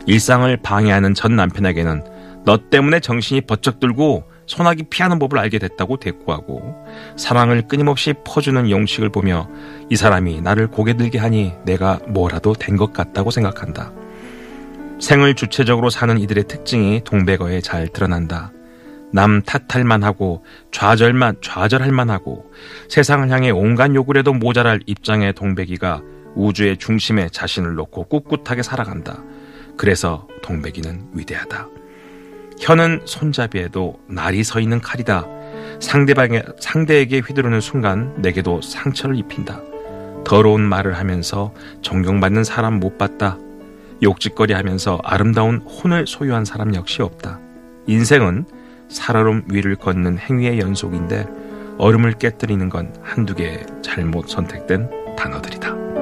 일상을 0.08 0.56
방해하는 0.58 1.14
전 1.14 1.36
남편에게는 1.36 2.04
너 2.46 2.58
때문에 2.70 3.00
정신이 3.00 3.42
번쩍 3.42 3.80
들고 3.80 4.24
소나기 4.48 4.84
피하는 4.84 5.20
법을 5.20 5.38
알게 5.38 5.60
됐다고 5.60 5.98
대꾸하고 5.98 6.76
사랑을 7.16 7.68
끊임없이 7.68 8.14
퍼주는 8.26 8.70
용식을 8.70 9.10
보며 9.10 9.48
이 9.90 9.96
사람이 9.96 10.42
나를 10.42 10.68
고개 10.68 10.98
들게 10.98 11.20
하니 11.20 11.54
내가 11.66 12.00
뭐라도 12.08 12.54
된 12.54 12.76
것 12.78 12.94
같다고 12.94 13.32
생각한다. 13.32 13.92
생을 15.00 15.36
주체적으로 15.36 15.90
사는 15.90 16.18
이들의 16.18 16.46
특징이 16.48 17.02
동백어에 17.04 17.62
잘 17.62 17.88
드러난다. 17.88 18.52
남 19.14 19.42
탓할 19.42 19.84
만 19.84 20.04
하고 20.04 20.44
좌절만 20.72 21.38
좌절할 21.42 21.92
만 21.92 22.10
하고 22.10 22.52
세상을 22.90 23.30
향해 23.30 23.50
온갖 23.52 23.94
욕을 23.94 24.18
해도 24.18 24.34
모자랄 24.34 24.80
입장의 24.86 25.34
동백이가 25.34 26.02
우주의 26.36 26.78
중심에 26.78 27.30
자신을 27.30 27.76
놓고 27.76 28.06
꿋꿋하게 28.06 28.64
살아간다. 28.64 29.22
그래서 29.82 30.28
동백이는 30.44 31.08
위대하다. 31.14 31.68
혀는 32.60 33.02
손잡이에도 33.06 34.00
날이 34.06 34.44
서 34.44 34.60
있는 34.60 34.80
칼이다. 34.80 35.26
상대방의 35.80 36.44
상대에게 36.60 37.22
휘두르는 37.22 37.62
순간 37.62 38.14
내게도 38.22 38.62
상처를 38.62 39.16
입힌다. 39.16 39.60
더러운 40.24 40.62
말을 40.62 41.00
하면서 41.00 41.52
존경받는 41.82 42.44
사람 42.44 42.80
못 42.80 43.00
봤다. 43.00 43.40
욕짓거리 44.04 44.54
하면서 44.54 45.00
아름다운 45.04 45.58
혼을 45.62 46.06
소유한 46.06 46.46
사람 46.46 46.76
역시 46.76 47.02
없다. 47.02 47.40
인생은 47.88 48.46
살얼음 48.88 49.46
위를 49.48 49.76
걷는 49.78 50.20
행위의 50.20 50.60
연속인데 50.60 51.26
얼음을 51.80 52.20
깨뜨리는 52.20 52.70
건 52.70 52.94
한두 53.02 53.34
개의 53.34 53.66
잘못 53.82 54.30
선택된 54.30 55.16
단어들이다. 55.18 56.01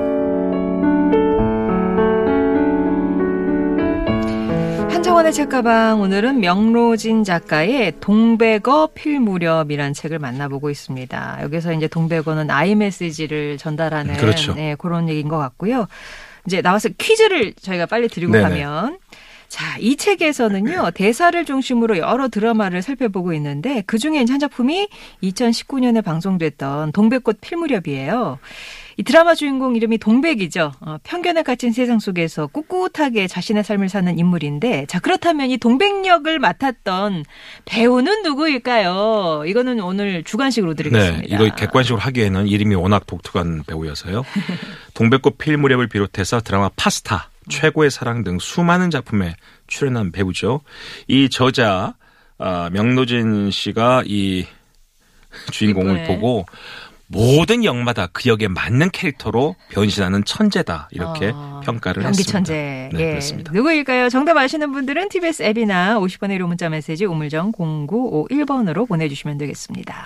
한정원의 5.20 5.34
책가방 5.34 6.02
오늘은 6.02 6.40
명로진 6.40 7.26
작가의 7.26 7.94
동백어 8.00 8.90
필 8.94 9.20
무렵이란 9.20 9.94
책을 9.94 10.18
만나보고 10.18 10.70
있습니다. 10.70 11.40
여기서 11.42 11.74
이제 11.74 11.88
동백어는 11.88 12.50
아이 12.50 12.74
메시지를 12.74 13.58
전달하는 13.58 14.16
그렇죠. 14.16 14.54
네, 14.54 14.76
그런 14.76 15.10
얘기인 15.10 15.28
것 15.28 15.38
같고요. 15.38 15.88
이제 16.48 16.62
나와서 16.62 16.88
퀴즈를 16.98 17.54
저희가 17.54 17.86
빨리 17.86 18.08
드리고 18.08 18.32
네네. 18.32 18.44
가면 18.44 18.98
자, 19.50 19.78
이 19.80 19.98
책에서는요, 19.98 20.92
대사를 20.94 21.44
중심으로 21.44 21.98
여러 21.98 22.28
드라마를 22.28 22.84
살펴보고 22.84 23.34
있는데, 23.34 23.84
그 23.88 23.98
중에 23.98 24.24
한 24.30 24.40
작품이 24.40 24.88
2019년에 25.24 26.04
방송됐던 26.04 26.92
동백꽃 26.92 27.42
필무렵이에요. 27.42 28.38
이 29.00 29.04
드라마 29.04 29.34
주인공 29.34 29.78
이름이 29.78 29.98
동백이죠. 29.98 30.74
어, 30.82 30.98
편견에 31.04 31.44
갇힌 31.44 31.72
세상 31.72 32.00
속에서 32.00 32.48
꿋꿋하게 32.48 33.28
자신의 33.28 33.64
삶을 33.64 33.88
사는 33.88 34.20
인물인데, 34.20 34.88
자, 34.88 35.00
그렇다면 35.00 35.50
이 35.52 35.58
동백 35.58 36.06
역을 36.06 36.38
맡았던 36.40 37.24
배우는 37.64 38.24
누구일까요? 38.24 39.46
이거는 39.48 39.80
오늘 39.80 40.26
주관식으로 40.26 40.74
드리겠습니다. 40.74 41.22
네, 41.22 41.28
이거 41.30 41.56
객관식으로 41.56 41.98
하기에는 41.98 42.50
이름이 42.50 42.76
워낙 42.76 43.08
독특한 43.08 43.64
배우여서요. 43.66 44.26
동백꽃 44.96 45.38
필 45.38 45.56
무렵을 45.56 45.88
비롯해서 45.88 46.42
드라마 46.42 46.70
파스타, 46.76 47.30
최고의 47.48 47.92
사랑 47.92 48.26
등 48.26 48.38
수많은 48.38 48.90
작품에 48.90 49.38
출연한 49.68 50.12
배우죠. 50.12 50.60
이 51.08 51.30
저자 51.30 51.96
아, 52.38 52.70
명노진 52.74 53.50
씨가 53.50 54.04
이 54.06 54.46
주인공을 55.52 55.94
네. 55.94 56.04
보고 56.04 56.46
모든 57.20 57.64
역마다 57.66 58.08
그 58.14 58.30
역에 58.30 58.48
맞는 58.48 58.92
캐릭터로 58.92 59.56
변신하는 59.70 60.24
천재다 60.26 60.90
이렇게 60.92 61.32
어, 61.34 61.60
평가를 61.66 62.04
연기 62.04 62.20
했습니다. 62.20 62.32
천재. 62.32 62.90
네, 62.94 63.00
예. 63.00 63.10
그렇습니다. 63.10 63.52
누구일까요? 63.52 64.10
정답 64.10 64.38
아시는 64.38 64.72
분들은 64.72 65.10
TBS 65.10 65.42
앱이나 65.44 66.00
50번의 66.00 66.38
1호 66.40 66.46
문자 66.48 66.70
메시지 66.70 67.06
우물정 67.06 67.54
0951번으로 67.54 68.88
보내주시면 68.88 69.40
되겠습니다. 69.40 70.06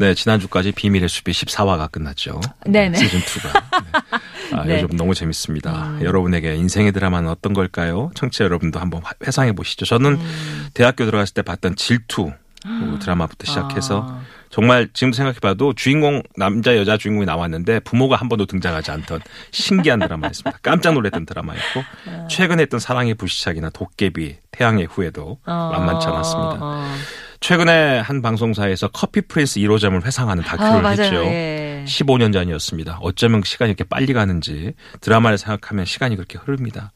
네, 0.00 0.14
지난주까지 0.14 0.70
비밀의 0.70 1.08
숲이 1.08 1.32
14화가 1.32 1.90
끝났죠. 1.90 2.40
네네. 2.64 2.96
시즌 2.98 3.18
2가. 3.18 3.52
네. 3.52 4.56
아, 4.56 4.62
네. 4.64 4.82
요즘 4.82 4.96
너무 4.96 5.12
재밌습니다. 5.14 5.98
여러분에게 6.02 6.54
인생의 6.54 6.92
드라마는 6.92 7.28
어떤 7.28 7.52
걸까요? 7.52 8.12
청취자 8.14 8.44
여러분도 8.44 8.78
한번 8.78 9.02
화- 9.02 9.10
회상해 9.26 9.50
보시죠. 9.54 9.86
저는 9.86 10.12
음. 10.12 10.68
대학교 10.72 11.04
들어갔을 11.04 11.34
때 11.34 11.42
봤던 11.42 11.74
질투 11.74 12.30
그 12.62 12.98
드라마부터 13.00 13.44
시작해서 13.46 14.06
아. 14.08 14.22
정말 14.50 14.88
지금 14.92 15.12
생각해봐도 15.12 15.74
주인공 15.74 16.22
남자 16.36 16.76
여자 16.76 16.96
주인공이 16.96 17.26
나왔는데 17.26 17.80
부모가 17.80 18.16
한 18.16 18.28
번도 18.28 18.46
등장하지 18.46 18.90
않던 18.90 19.20
신기한 19.50 19.98
드라마였습니다. 20.00 20.58
깜짝 20.62 20.94
놀랐던 20.94 21.26
드라마였고 21.26 21.84
아. 22.06 22.28
최근에 22.28 22.62
했던 22.62 22.80
사랑의 22.80 23.14
불시착이나 23.14 23.70
도깨비 23.70 24.36
태양의 24.50 24.86
후예도 24.86 25.38
어, 25.44 25.70
만만치 25.72 26.06
않았습니다. 26.06 26.58
어. 26.60 26.94
최근에 27.40 28.00
한 28.00 28.20
방송사에서 28.20 28.88
커피 28.88 29.20
프린스 29.20 29.60
1호점을 29.60 30.04
회상하는 30.04 30.42
아, 30.44 30.46
다큐를 30.46 30.82
맞아요. 30.82 31.00
했죠. 31.02 31.24
예. 31.26 31.84
15년 31.86 32.32
전이었습니다. 32.32 32.98
어쩌면 33.00 33.42
시간이 33.44 33.70
이렇게 33.70 33.84
빨리 33.84 34.12
가는지 34.12 34.74
드라마를 35.00 35.38
생각하면 35.38 35.84
시간이 35.84 36.16
그렇게 36.16 36.38
흐릅니다. 36.38 36.92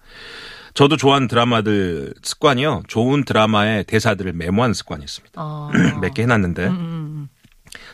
저도 0.75 0.97
좋아하는 0.97 1.29
드라마들 1.29 2.15
습관이요. 2.23 2.85
좋은 2.89 3.25
드라마의 3.25 3.85
대사들을 3.85 4.33
메모하는 4.33 4.73
습관이 4.73 5.05
있습니다. 5.05 5.33
어. 5.37 5.71
몇개 6.01 6.23
해놨는데 6.23 6.67
음, 6.67 7.12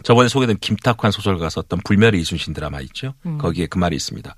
저번에 0.02 0.28
소개된 0.28 0.58
김탁환 0.58 1.10
소설가 1.10 1.48
썼던 1.48 1.80
불멸의 1.84 2.20
이순신 2.20 2.52
드라마 2.52 2.80
있죠. 2.80 3.14
음. 3.26 3.38
거기에 3.38 3.66
그 3.66 3.78
말이 3.78 3.96
있습니다. 3.96 4.34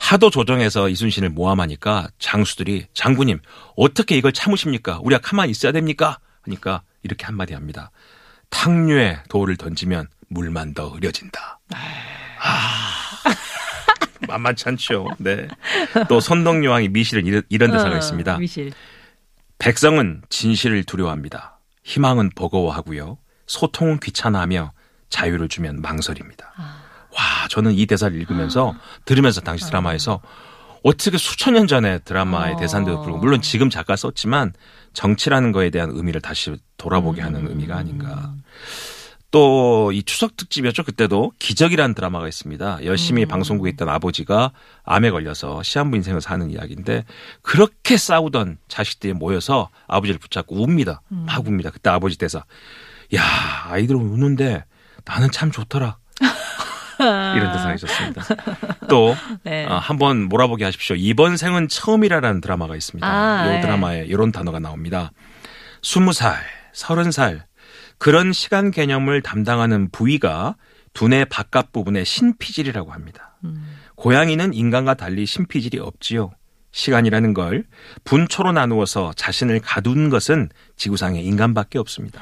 하도 0.00 0.30
조정해서 0.30 0.88
이순신을 0.88 1.30
모함하니까 1.30 2.08
장수들이 2.18 2.86
장군님 2.94 3.40
어떻게 3.76 4.16
이걸 4.16 4.32
참으십니까? 4.32 5.00
우리가 5.02 5.20
가만히 5.20 5.50
있어야 5.50 5.72
됩니까? 5.72 6.18
하니까 6.42 6.82
이렇게 7.02 7.24
한마디 7.26 7.54
합니다. 7.54 7.90
탕류에 8.50 9.22
돌을 9.28 9.56
던지면 9.56 10.08
물만 10.28 10.74
더 10.74 10.88
흐려진다. 10.88 11.60
아, 12.40 12.92
만만치 14.26 14.68
않죠. 14.68 15.08
네. 15.18 15.48
또 16.08 16.20
선덕여왕이 16.20 16.88
미실은 16.88 17.26
이런, 17.26 17.42
이런 17.48 17.70
대사가 17.70 17.94
어, 17.94 17.98
있습니다. 17.98 18.38
미실. 18.38 18.72
백성은 19.58 20.22
진실을 20.28 20.84
두려워합니다. 20.84 21.60
희망은 21.84 22.30
버거워하고요. 22.34 23.18
소통은 23.52 24.00
귀찮아하며 24.00 24.72
자유를 25.10 25.48
주면 25.48 25.82
망설입니다. 25.82 26.52
와, 26.56 27.48
저는 27.50 27.72
이 27.72 27.84
대사를 27.86 28.18
읽으면서 28.18 28.74
들으면서 29.04 29.42
당시 29.42 29.66
드라마에서 29.66 30.20
어떻게 30.82 31.18
수천 31.18 31.54
년 31.54 31.66
전에 31.66 31.98
드라마의 31.98 32.54
어. 32.54 32.56
대사인데도 32.56 32.96
불구하고 33.02 33.18
물론 33.24 33.42
지금 33.42 33.68
작가 33.68 33.94
썼지만 33.94 34.54
정치라는 34.94 35.52
거에 35.52 35.70
대한 35.70 35.90
의미를 35.92 36.20
다시 36.20 36.56
돌아보게 36.78 37.20
하는 37.20 37.46
의미가 37.46 37.76
아닌가. 37.76 38.32
또 39.30 39.90
이 39.92 40.02
추석 40.02 40.36
특집이었죠. 40.36 40.82
그때도 40.84 41.32
기적이라는 41.38 41.94
드라마가 41.94 42.28
있습니다. 42.28 42.84
열심히 42.84 43.26
방송국에 43.26 43.70
있던 43.70 43.88
아버지가 43.88 44.52
암에 44.84 45.10
걸려서 45.10 45.62
시한부 45.62 45.96
인생을 45.96 46.20
사는 46.20 46.50
이야기인데 46.50 47.04
그렇게 47.42 47.96
싸우던 47.96 48.58
자식들이 48.68 49.12
모여서 49.12 49.68
아버지를 49.86 50.18
붙잡고 50.18 50.60
웁니다. 50.62 51.02
막 51.08 51.46
웁니다. 51.46 51.70
그때 51.70 51.90
아버지 51.90 52.16
대사. 52.16 52.44
야, 53.14 53.22
아이들은 53.68 54.00
우는데 54.00 54.64
나는 55.04 55.30
참 55.30 55.50
좋더라. 55.50 55.98
이런 57.36 57.52
대사가 57.52 57.74
있었습니다. 57.74 58.22
또 58.88 59.16
네. 59.42 59.66
아, 59.66 59.78
한번 59.78 60.28
몰아보게 60.28 60.64
하십시오. 60.64 60.96
이번 60.96 61.36
생은 61.36 61.68
처음이라라는 61.68 62.40
드라마가 62.40 62.76
있습니다. 62.76 63.06
아, 63.06 63.46
이 63.46 63.50
네. 63.50 63.60
드라마에 63.60 64.04
이런 64.04 64.30
단어가 64.30 64.60
나옵니다. 64.60 65.10
스무 65.82 66.12
살, 66.12 66.36
서른 66.72 67.10
살 67.10 67.46
그런 67.98 68.32
시간 68.32 68.70
개념을 68.70 69.22
담당하는 69.22 69.90
부위가 69.90 70.56
두뇌 70.94 71.24
바깥 71.24 71.72
부분의 71.72 72.04
신피질이라고 72.04 72.92
합니다. 72.92 73.36
음. 73.44 73.76
고양이는 73.96 74.54
인간과 74.54 74.94
달리 74.94 75.26
신피질이 75.26 75.78
없지요. 75.78 76.32
시간이라는 76.72 77.34
걸 77.34 77.64
분초로 78.04 78.52
나누어서 78.52 79.12
자신을 79.14 79.60
가둔 79.60 80.10
것은 80.10 80.48
지구상에 80.76 81.20
인간밖에 81.20 81.78
없습니다. 81.78 82.20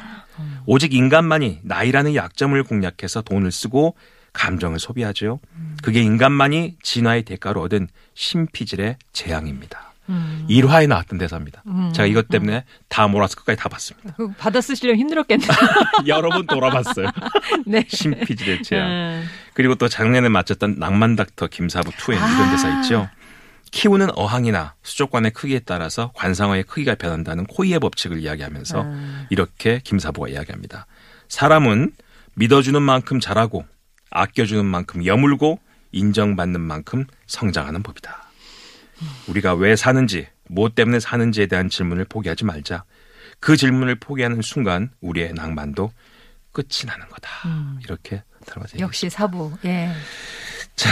오직 0.67 0.93
인간만이 0.95 1.61
나이라는 1.63 2.15
약점을 2.15 2.63
공략해서 2.65 3.23
돈을 3.23 3.51
쓰고 3.53 3.97
감정을 4.33 4.79
소비하죠. 4.79 5.41
그게 5.83 6.01
인간만이 6.03 6.77
진화의 6.83 7.25
대가로 7.25 7.63
얻은 7.63 7.89
신피질의 8.15 8.97
재앙입니다. 9.13 9.91
음. 10.09 10.45
1화에 10.49 10.89
나왔던 10.89 11.19
대사입니다. 11.19 11.63
제가 11.95 12.07
이것 12.07 12.29
때문에 12.29 12.65
다 12.89 13.07
몰아서 13.07 13.37
끝까지 13.37 13.57
다 13.57 13.69
봤습니다. 13.69 14.17
받아 14.39 14.61
쓰시려면 14.61 14.99
힘들었겠네요. 15.01 15.49
여러 16.07 16.31
번 16.31 16.47
돌아봤어요. 16.47 17.07
네. 17.67 17.85
신피질의 17.89 18.63
재앙. 18.63 18.89
음. 18.91 19.25
그리고 19.55 19.77
또 19.77 19.89
작년에 19.89 20.29
마쳤던 20.29 20.77
낭만 20.79 21.15
닥터 21.15 21.47
김사부 21.47 21.93
투엔 21.99 22.19
이런 22.19 22.31
아. 22.31 22.51
대사 22.51 22.81
있죠. 22.81 23.09
키우는 23.71 24.09
어항이나 24.17 24.75
수족관의 24.83 25.31
크기에 25.33 25.61
따라서 25.61 26.11
관상어의 26.15 26.65
크기가 26.65 26.95
변한다는 26.95 27.45
코이의 27.47 27.79
법칙을 27.79 28.21
이야기하면서 28.21 28.83
아. 28.85 29.27
이렇게 29.31 29.81
김사부가 29.85 30.29
이야기합니다. 30.29 30.87
사람은 31.29 31.93
믿어주는 32.35 32.81
만큼 32.83 33.21
자라고 33.21 33.65
아껴주는 34.11 34.65
만큼 34.65 35.05
여물고 35.07 35.61
인정받는 35.93 36.61
만큼 36.61 37.05
성장하는 37.27 37.83
법이다. 37.83 38.31
우리가 39.29 39.55
왜 39.55 39.77
사는지, 39.77 40.27
무엇 40.49 40.75
때문에 40.75 41.01
사는지에 41.01 41.47
대한 41.47 41.69
질문을 41.69 42.05
포기하지 42.05 42.45
말자. 42.45 42.85
그 43.39 43.57
질문을 43.57 43.97
포기하는 43.97 44.43
순간 44.43 44.91
우리의 45.01 45.33
낭만도 45.33 45.93
끝이 46.53 46.87
나는 46.87 47.09
거다. 47.09 47.31
이렇게 47.85 48.23
들어가세요. 48.45 48.81
음. 48.81 48.83
역시 48.83 49.09
사부. 49.09 49.57
예. 49.65 49.91
자, 50.81 50.89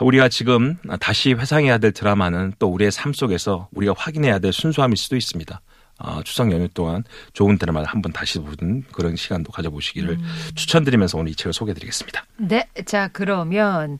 우리가 0.00 0.28
지금 0.28 0.76
다시 1.00 1.32
회상해야 1.32 1.78
될 1.78 1.90
드라마는 1.90 2.52
또 2.60 2.68
우리의 2.68 2.92
삶 2.92 3.12
속에서 3.12 3.68
우리가 3.72 3.92
확인해야 3.96 4.38
될 4.38 4.52
순수함일 4.52 4.96
수도 4.96 5.16
있습니다. 5.16 5.60
아, 5.98 6.22
추석 6.24 6.52
연휴 6.52 6.68
동안 6.68 7.02
좋은 7.32 7.58
드라마를 7.58 7.88
한번 7.88 8.12
다시 8.12 8.38
보는 8.38 8.84
그런 8.92 9.16
시간도 9.16 9.50
가져보시기를 9.50 10.18
추천드리면서 10.54 11.18
오늘 11.18 11.32
이 11.32 11.34
책을 11.34 11.52
소개해드리겠습니다. 11.52 12.24
네. 12.36 12.68
자, 12.86 13.08
그러면 13.12 13.98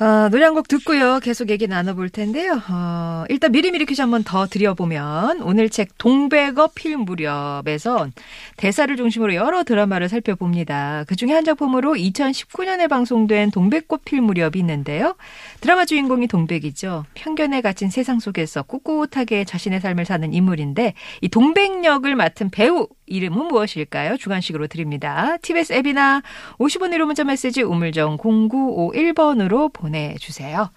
어, 0.00 0.30
노래 0.30 0.44
한 0.46 0.54
곡 0.54 0.66
듣고요. 0.66 1.20
계속 1.20 1.50
얘기 1.50 1.66
나눠볼 1.68 2.08
텐데요. 2.08 2.58
어, 2.70 3.24
일단 3.28 3.52
미리미리 3.52 3.84
퀴즈 3.84 4.00
한 4.00 4.10
번 4.10 4.24
더 4.24 4.46
드려보면 4.46 5.42
오늘 5.42 5.68
책 5.68 5.98
동백어 5.98 6.70
필 6.74 6.96
무렵에서 6.96 8.08
대사를 8.56 8.94
중심으로 8.96 9.34
여러 9.34 9.62
드라마를 9.62 10.08
살펴봅니다. 10.08 11.04
그중에 11.06 11.34
한 11.34 11.44
작품으로 11.44 11.92
2019년에 11.96 12.88
방송된 12.88 13.50
동백꽃 13.50 14.06
필 14.06 14.22
무렵이 14.22 14.52
있는데요. 14.60 15.16
드라마 15.60 15.84
주인공이 15.84 16.28
동백이죠. 16.28 17.04
편견에 17.12 17.60
갇힌 17.60 17.90
세상 17.90 18.20
속에서 18.20 18.62
꿋꿋하게 18.62 19.44
자신의 19.44 19.80
삶을 19.82 20.06
사는 20.06 20.32
인물인데 20.32 20.94
이 21.20 21.28
동백역을 21.28 22.14
맡은 22.16 22.48
배우 22.50 22.88
이름은 23.06 23.48
무엇일까요? 23.48 24.16
주관식으로 24.16 24.68
드립니다. 24.68 25.36
TBS 25.42 25.72
앱이나 25.74 26.22
50원 26.58 26.94
1호 26.94 27.04
문자 27.06 27.24
메시지 27.24 27.60
우물정 27.62 28.18
0951번으로 28.18 29.72
보내 29.72 29.89
주세요. 30.18 30.70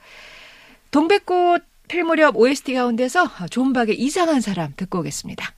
동백꽃 0.91 1.63
필 1.88 2.04
무렵 2.04 2.36
OST 2.38 2.73
가운데서 2.73 3.30
존박의 3.49 3.99
이상한 3.99 4.41
사람 4.41 4.73
듣고 4.76 4.99
오겠습니다. 4.99 5.54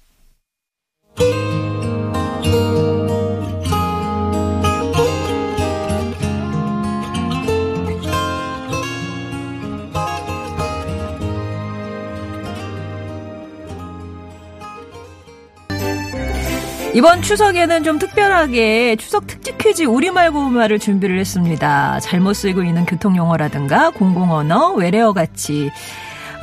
이번 16.96 17.22
추석에는 17.22 17.84
좀 17.84 18.00
특별하게 18.00 18.96
추석 18.96 19.28
특집 19.28 19.58
퀴즈 19.58 19.84
우리말 19.84 20.32
고우말을 20.32 20.80
준비를 20.80 21.20
했습니다. 21.20 22.00
잘못 22.00 22.36
쓰이고 22.36 22.64
있는 22.64 22.86
교통용어라든가 22.86 23.90
공공언어, 23.90 24.76
외래어 24.76 25.12
같이 25.12 25.72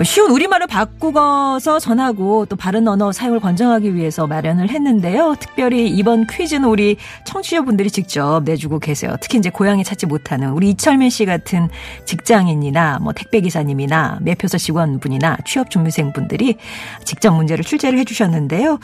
쉬운 0.05 0.31
우리말을 0.31 0.67
바꾸어서 0.67 1.79
전하고 1.79 2.45
또 2.47 2.57
바른 2.57 2.87
언어 2.87 3.13
사용을 3.13 3.41
권장하기 3.41 3.95
위해서 3.95 4.27
마련을 4.27 4.69
했는데요. 4.69 5.37
특별히 5.41 5.89
이번 5.89 6.27
퀴즈는 6.27 6.69
우리 6.69 6.99
청취자분들이 7.25 7.91
직접 7.91 8.43
내주고 8.45 8.79
계세요. 8.79 9.17
특히 9.23 9.39
이제 9.39 9.49
고향에 9.49 9.83
찾지 9.83 10.05
못하는 10.05 10.51
우리 10.51 10.69
이철민 10.71 11.09
씨 11.09 11.25
같은 11.25 11.71
직장인이나 12.05 12.99
뭐 13.01 13.15
택배기사님이나 13.15 14.19
매표소 14.21 14.59
직원분이나 14.59 15.39
취업 15.47 15.71
준비생분들이 15.71 16.57
직접 17.05 17.33
문제를 17.33 17.65
출제를 17.65 17.99
해주셨는데요. 18.01 18.79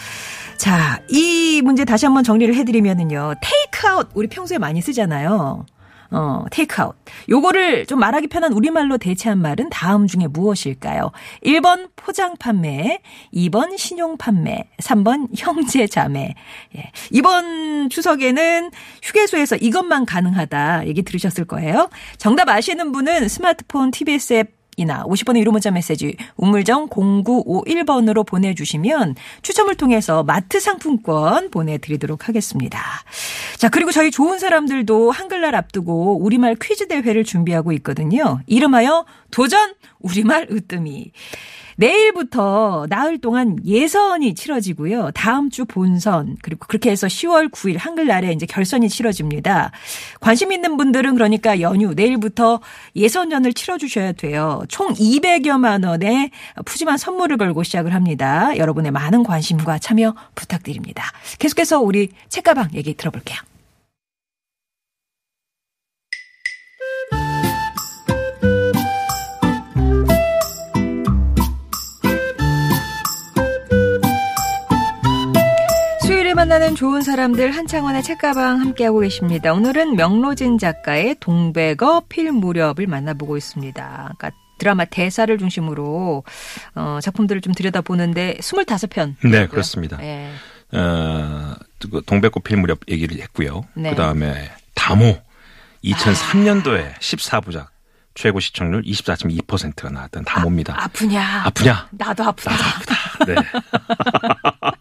자, 0.59 1.01
이 1.09 1.63
문제 1.63 1.85
다시 1.85 2.05
한번 2.05 2.25
정리를 2.25 2.53
해드리면은요. 2.55 3.35
테이크아웃 3.41 4.11
우리 4.15 4.27
평소에 4.27 4.59
많이 4.59 4.83
쓰잖아요. 4.83 5.65
어, 6.11 6.45
테이크아웃. 6.51 6.97
요거를 7.29 7.87
좀 7.87 8.01
말하기 8.01 8.27
편한 8.27 8.53
우리말로 8.53 8.99
대체한 8.99 9.41
말은 9.41 9.71
다음 9.71 10.09
중에 10.09 10.27
무엇일까요? 10.27 11.13
1번 11.45 11.91
포장 11.95 12.35
판매, 12.39 13.01
2번 13.33 13.79
신용 13.79 14.17
판매, 14.17 14.65
3번 14.81 15.29
형제 15.37 15.87
자매. 15.87 16.35
예. 16.77 16.91
이번 17.13 17.89
추석에는 17.89 18.71
휴게소에서 19.03 19.57
이것만 19.57 20.07
가능하다 20.07 20.89
얘기 20.89 21.03
들으셨을 21.03 21.45
거예요. 21.45 21.89
정답 22.17 22.49
아시는 22.49 22.91
분은 22.91 23.29
스마트폰 23.29 23.91
TBS 23.93 24.33
앱 24.35 24.58
이나 24.79 25.03
50번의 25.05 25.41
유료 25.41 25.51
문자 25.51 25.73
메시지 25.73 26.17
우물정 26.37 26.89
0951번으로 26.89 28.25
보내주시면 28.25 29.17
추첨을 29.43 29.75
통해서 29.75 30.23
마트 30.23 30.61
상품권 30.61 31.51
보내드리도록 31.51 32.29
하겠습니다. 32.29 32.81
자 33.57 33.69
그리고 33.69 33.91
저희 33.91 34.13
좋은 34.13 34.39
사람들도 34.39 35.11
한글날 35.11 35.57
앞두고 35.57 36.23
우리말 36.23 36.55
퀴즈 36.63 36.87
대회를 36.87 37.25
준비하고 37.25 37.73
있거든요. 37.73 38.41
이름하여 38.47 39.05
도전 39.33 39.75
우리말 39.99 40.47
으뜸이. 40.51 41.11
내일부터 41.79 42.87
나흘 42.89 43.19
동안 43.19 43.57
예선이 43.65 44.35
치러지고요. 44.35 45.13
다음 45.13 45.49
주 45.49 45.65
본선 45.65 46.37
그리고 46.43 46.67
그렇게 46.67 46.91
해서 46.91 47.07
10월 47.07 47.51
9일 47.51 47.79
한글날에 47.79 48.33
이제 48.33 48.47
결선이 48.47 48.89
치러집니다. 48.89 49.71
관심 50.21 50.51
있는 50.51 50.77
분들은 50.77 51.15
그러니까 51.15 51.61
연휴 51.61 51.95
내일부터 51.95 52.61
예선전을 52.97 53.53
치러 53.53 53.79
주셔야 53.79 54.11
돼요. 54.11 54.63
총 54.69 54.93
200여만 54.93 55.87
원의 55.87 56.33
푸짐한 56.65 56.99
선물을 56.99 57.37
걸고 57.37 57.63
시작을 57.63 57.95
합니다. 57.95 58.57
여러분의 58.57 58.91
많은 58.91 59.23
관심과 59.23 59.79
참여 59.79 60.17
부탁드립니다. 60.35 61.05
계속해서 61.39 61.81
우리 61.81 62.11
책가방 62.29 62.71
얘기 62.75 62.95
들어볼게요. 62.95 63.48
만나는 76.59 76.75
좋은 76.75 77.03
사람들 77.03 77.53
한창원의 77.53 78.03
책가방 78.03 78.61
함께하고 78.61 78.99
계십니다. 79.01 79.53
오늘은 79.53 79.95
명로진 79.95 80.59
작가의 80.59 81.15
동백어 81.21 82.03
필 82.09 82.33
무렵을 82.33 82.89
만나보고 82.89 83.37
있습니다. 83.37 84.15
그러니까 84.19 84.31
드라마 84.59 84.85
대사를 84.85 85.39
중심으로 85.39 86.25
어, 86.75 86.99
작품들을 87.01 87.43
좀 87.43 87.55
들여다보는데 87.55 88.39
25편. 88.41 89.15
네, 89.23 89.47
그렇습니다. 89.47 90.03
예. 90.03 90.33
어, 90.73 91.55
그 91.79 92.03
동백꽃 92.05 92.43
필 92.43 92.57
무렵 92.57 92.81
얘기를 92.89 93.21
했고요. 93.21 93.63
네. 93.75 93.91
그다음에 93.91 94.51
다모 94.75 95.17
2003년도에 95.85 96.95
14부작 96.95 97.69
최고 98.15 98.41
시청률 98.41 98.83
24.2%가 98.83 99.91
나왔던 99.91 100.25
다모입니다. 100.25 100.75
아 100.77 100.89
프냐? 100.89 101.43
아프냐? 101.45 101.89
나도 101.93 102.25
아프다. 102.25 102.51
네. 103.27 103.35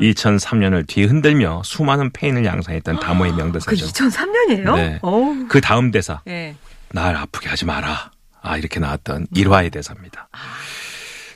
2003년을 0.00 0.86
뒤흔들며 0.86 1.62
수많은 1.64 2.10
페인을 2.10 2.44
양산했던 2.44 3.00
다모의 3.00 3.32
그 3.32 3.36
명대사죠. 3.36 3.86
2003년이에요? 3.86 4.74
네. 4.76 4.98
어우. 5.02 5.46
그 5.48 5.60
다음 5.60 5.90
대사 5.90 6.20
예. 6.28 6.56
날 6.90 7.16
아프게 7.16 7.48
하지 7.48 7.64
마라. 7.64 8.10
아 8.42 8.56
이렇게 8.56 8.80
나왔던 8.80 9.26
일화의 9.34 9.70
대사입니다. 9.70 10.28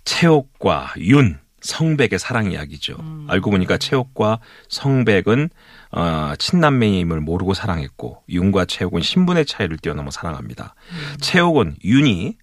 채옥과 0.05 0.95
윤 0.99 1.39
성백의 1.61 2.19
사랑 2.19 2.51
이야기죠. 2.51 2.97
알고 3.29 3.51
보니까 3.51 3.77
채옥과 3.77 4.39
성백은 4.69 5.51
어, 5.93 6.33
친남매임을 6.39 7.21
모르고 7.21 7.55
사랑했고 7.55 8.23
윤과 8.29 8.65
채옥은 8.65 9.03
신분의 9.03 9.47
차이를 9.47 9.77
뛰어넘어 9.77 10.11
사랑합니다. 10.11 10.75
채옥은 11.21 11.77
윤이 11.85 12.37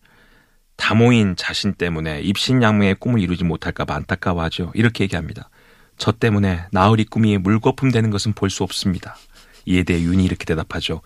다모인 0.75 1.35
자신 1.35 1.73
때문에 1.73 2.21
입신양명의 2.21 2.95
꿈을 2.95 3.19
이루지 3.19 3.43
못할까 3.43 3.85
봐 3.85 3.95
안타까워하죠. 3.95 4.71
이렇게 4.75 5.03
얘기합니다. 5.05 5.49
저 5.97 6.11
때문에 6.11 6.65
나으리 6.71 7.03
꿈이 7.05 7.37
물거품 7.37 7.91
되는 7.91 8.09
것은 8.09 8.33
볼 8.33 8.49
수 8.49 8.63
없습니다. 8.63 9.17
이에 9.65 9.83
대해 9.83 10.01
윤이 10.01 10.23
이렇게 10.23 10.45
대답하죠. 10.45 11.01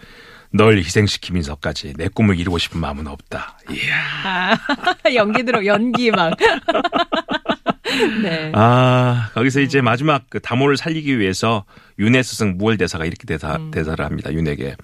널 0.54 0.78
희생시키면서까지 0.78 1.94
내 1.98 2.08
꿈을 2.10 2.38
이루고 2.40 2.58
싶은 2.58 2.80
마음은 2.80 3.08
없다. 3.08 3.58
이야. 3.72 4.58
연기 5.16 5.44
들어 5.44 5.66
연기 5.66 6.12
막. 6.12 6.34
네. 8.22 8.52
아, 8.54 9.30
거기서 9.34 9.62
이제 9.62 9.82
마지막 9.82 10.24
그 10.30 10.40
다모를 10.40 10.78
살리기 10.78 11.20
위해서 11.20 11.66
윤의 12.00 12.24
스승 12.24 12.58
무월 12.58 12.78
대사가 12.78 13.06
이렇게 13.06 13.26
대사, 13.26 13.56
음. 13.56 13.72
대사를 13.72 14.04
합니다. 14.04 14.32
윤에게 14.32 14.76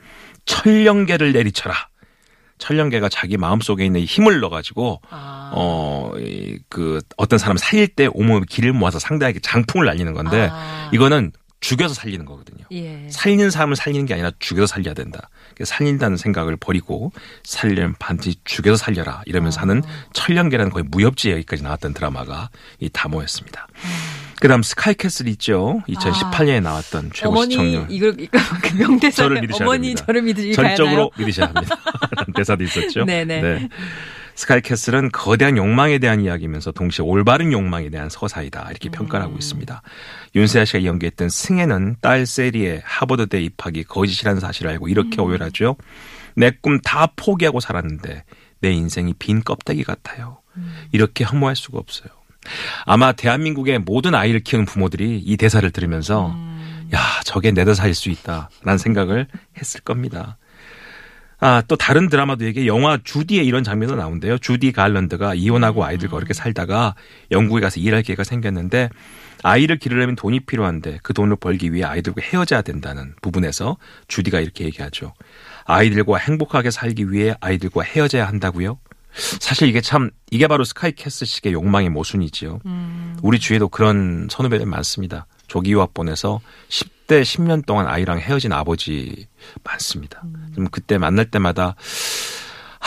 철령계를 0.46 1.34
내리쳐라. 1.34 1.76
철령계가 2.58 3.10
자기 3.10 3.38
마음속에 3.38 3.86
있는 3.86 4.02
힘을 4.02 4.40
넣어가지고 4.40 5.02
아. 5.10 5.52
어, 5.54 6.12
이, 6.18 6.60
그 6.70 7.02
어떤 7.18 7.40
사람 7.40 7.58
살릴 7.58 7.88
때 7.88 8.08
온몸에 8.12 8.42
기를 8.50 8.74
모아서 8.74 9.00
상대에게 9.00 9.40
장풍을 9.40 9.86
날리는 9.86 10.14
건데 10.14 10.50
아. 10.52 10.90
이거는 10.94 11.32
죽여서 11.60 11.94
살리는 11.96 12.24
거거든요. 12.26 12.66
예. 12.72 13.08
살리는 13.10 13.50
사람을 13.50 13.76
살리는 13.76 14.06
게 14.06 14.14
아니라 14.14 14.32
죽여서 14.40 14.68
살려야 14.68 14.94
된다. 14.94 15.30
그래서 15.56 15.74
살린다는 15.74 16.18
생각을 16.18 16.56
버리고 16.56 17.12
살려면 17.44 17.96
반드시 17.98 18.38
죽여서 18.46 18.78
살려라 18.78 19.24
이러면서 19.26 19.62
하는 19.62 19.82
아. 19.84 19.90
철령계라는 20.14 20.72
거의 20.72 20.86
무협지 20.88 21.32
여기까지 21.32 21.64
나왔던 21.64 21.94
드라마가 21.94 22.50
이 22.80 22.90
다모였습니다. 22.90 23.68
음. 23.74 24.17
그다음 24.40 24.62
스카이캐슬 24.64 25.28
있죠. 25.30 25.82
2018년에 25.88 26.62
나왔던 26.62 27.12
최고 27.14 27.32
어머니 27.32 27.52
시청률. 27.52 27.86
이걸 27.90 28.16
그 28.16 28.74
명대사 28.78 29.24
저를 29.24 29.42
믿으셔야 29.42 29.68
어머니 29.68 29.88
됩니다. 29.90 30.06
저를 30.06 30.22
믿으시 30.22 30.54
전적으로 30.54 31.12
믿으셔야 31.18 31.48
합니다. 31.54 31.76
대사도 32.36 32.64
있었죠. 32.64 33.06
네네. 33.06 33.42
네. 33.42 33.70
스카이캐슬은 34.36 35.10
거대한 35.12 35.58
욕망에 35.58 35.98
대한 35.98 36.22
이야기면서 36.22 36.72
동시에 36.72 37.04
올바른 37.04 37.52
욕망에 37.52 37.90
대한 37.90 38.08
서사이다 38.10 38.68
이렇게 38.70 38.90
평가를 38.90 39.26
하고 39.26 39.36
있습니다. 39.36 39.82
윤세아 40.36 40.66
씨가 40.66 40.84
연기했던 40.86 41.30
승혜는 41.30 41.96
딸 42.02 42.28
세리의 42.28 42.84
하버드대 42.86 43.42
입학이 43.42 43.86
거짓이라는 43.86 44.40
사실을 44.40 44.70
알고 44.72 44.90
이렇게 44.90 45.20
오열하죠. 45.22 45.76
내 46.36 46.52
꿈 46.62 46.80
다 46.84 47.08
포기하고 47.16 47.60
살았는데 47.60 48.24
내 48.60 48.72
인생이 48.72 49.16
빈 49.18 49.44
껍데기 49.44 49.84
같아요. 49.84 50.38
이렇게 50.92 51.24
혐오할 51.24 51.56
수가 51.56 51.80
없어요. 51.80 52.10
아마 52.86 53.12
대한민국의 53.12 53.80
모든 53.80 54.16
아이를 54.16 54.42
키우는 54.42 54.66
부모들이 54.66 55.20
이 55.26 55.38
대사를 55.38 55.70
들으면서 55.72 56.36
야 56.94 57.00
저게 57.24 57.52
내 57.52 57.66
대사일 57.66 57.94
수 57.94 58.10
있다라는 58.10 58.78
생각을 58.78 59.28
했을 59.58 59.82
겁니다. 59.82 60.38
아, 61.40 61.62
또 61.68 61.76
다른 61.76 62.10
드라마도 62.10 62.46
얘기해 62.46 62.66
영화 62.66 62.98
주디에 63.04 63.44
이런 63.44 63.64
장면도 63.64 63.96
나온대요. 63.96 64.40
주디 64.40 64.72
갈런드가 64.72 65.36
이혼하고 65.36 65.86
아이들과 65.86 66.18
어렵게 66.18 66.34
살다가 66.34 66.96
영국에 67.30 67.62
가서 67.62 67.80
일할 67.80 68.02
기회가 68.02 68.24
생겼는데 68.24 68.90
아이를 69.44 69.78
기르려면 69.78 70.16
돈이 70.16 70.42
필요한데 70.42 71.00
그 71.04 71.14
돈을 71.14 71.36
벌기 71.36 71.72
위해 71.74 71.84
아이들과 71.84 72.24
헤어져야 72.24 72.64
된다는 72.64 73.14
부분에서 73.22 73.78
주디가 74.08 74.40
이렇게 74.40 74.66
얘기하죠. 74.66 75.14
아이들과 75.66 76.18
행복하게 76.18 76.72
살기 76.72 77.12
위해 77.12 77.36
아이들과 77.40 77.84
헤어져야 77.84 78.28
한다고요? 78.28 78.80
사실 79.14 79.68
이게 79.68 79.82
참 79.82 80.12
이게 80.30 80.48
바로 80.48 80.64
스카이캐슬식의 80.64 81.54
욕망의 81.54 81.90
모순이지요. 81.90 82.60
우리 83.22 83.40
주위에도 83.40 83.68
그런 83.70 84.28
선후배들 84.30 84.66
많습니다. 84.66 85.26
조기 85.48 85.72
유학 85.72 85.94
보내서 85.94 86.42
10대 86.70 87.24
10년 87.24 87.66
동안 87.66 87.88
아이랑 87.88 88.20
헤어진 88.20 88.52
아버지 88.52 89.28
많습니다. 89.64 90.24
그럼 90.54 90.68
그때 90.70 90.98
만날 90.98 91.32
때마다 91.32 91.76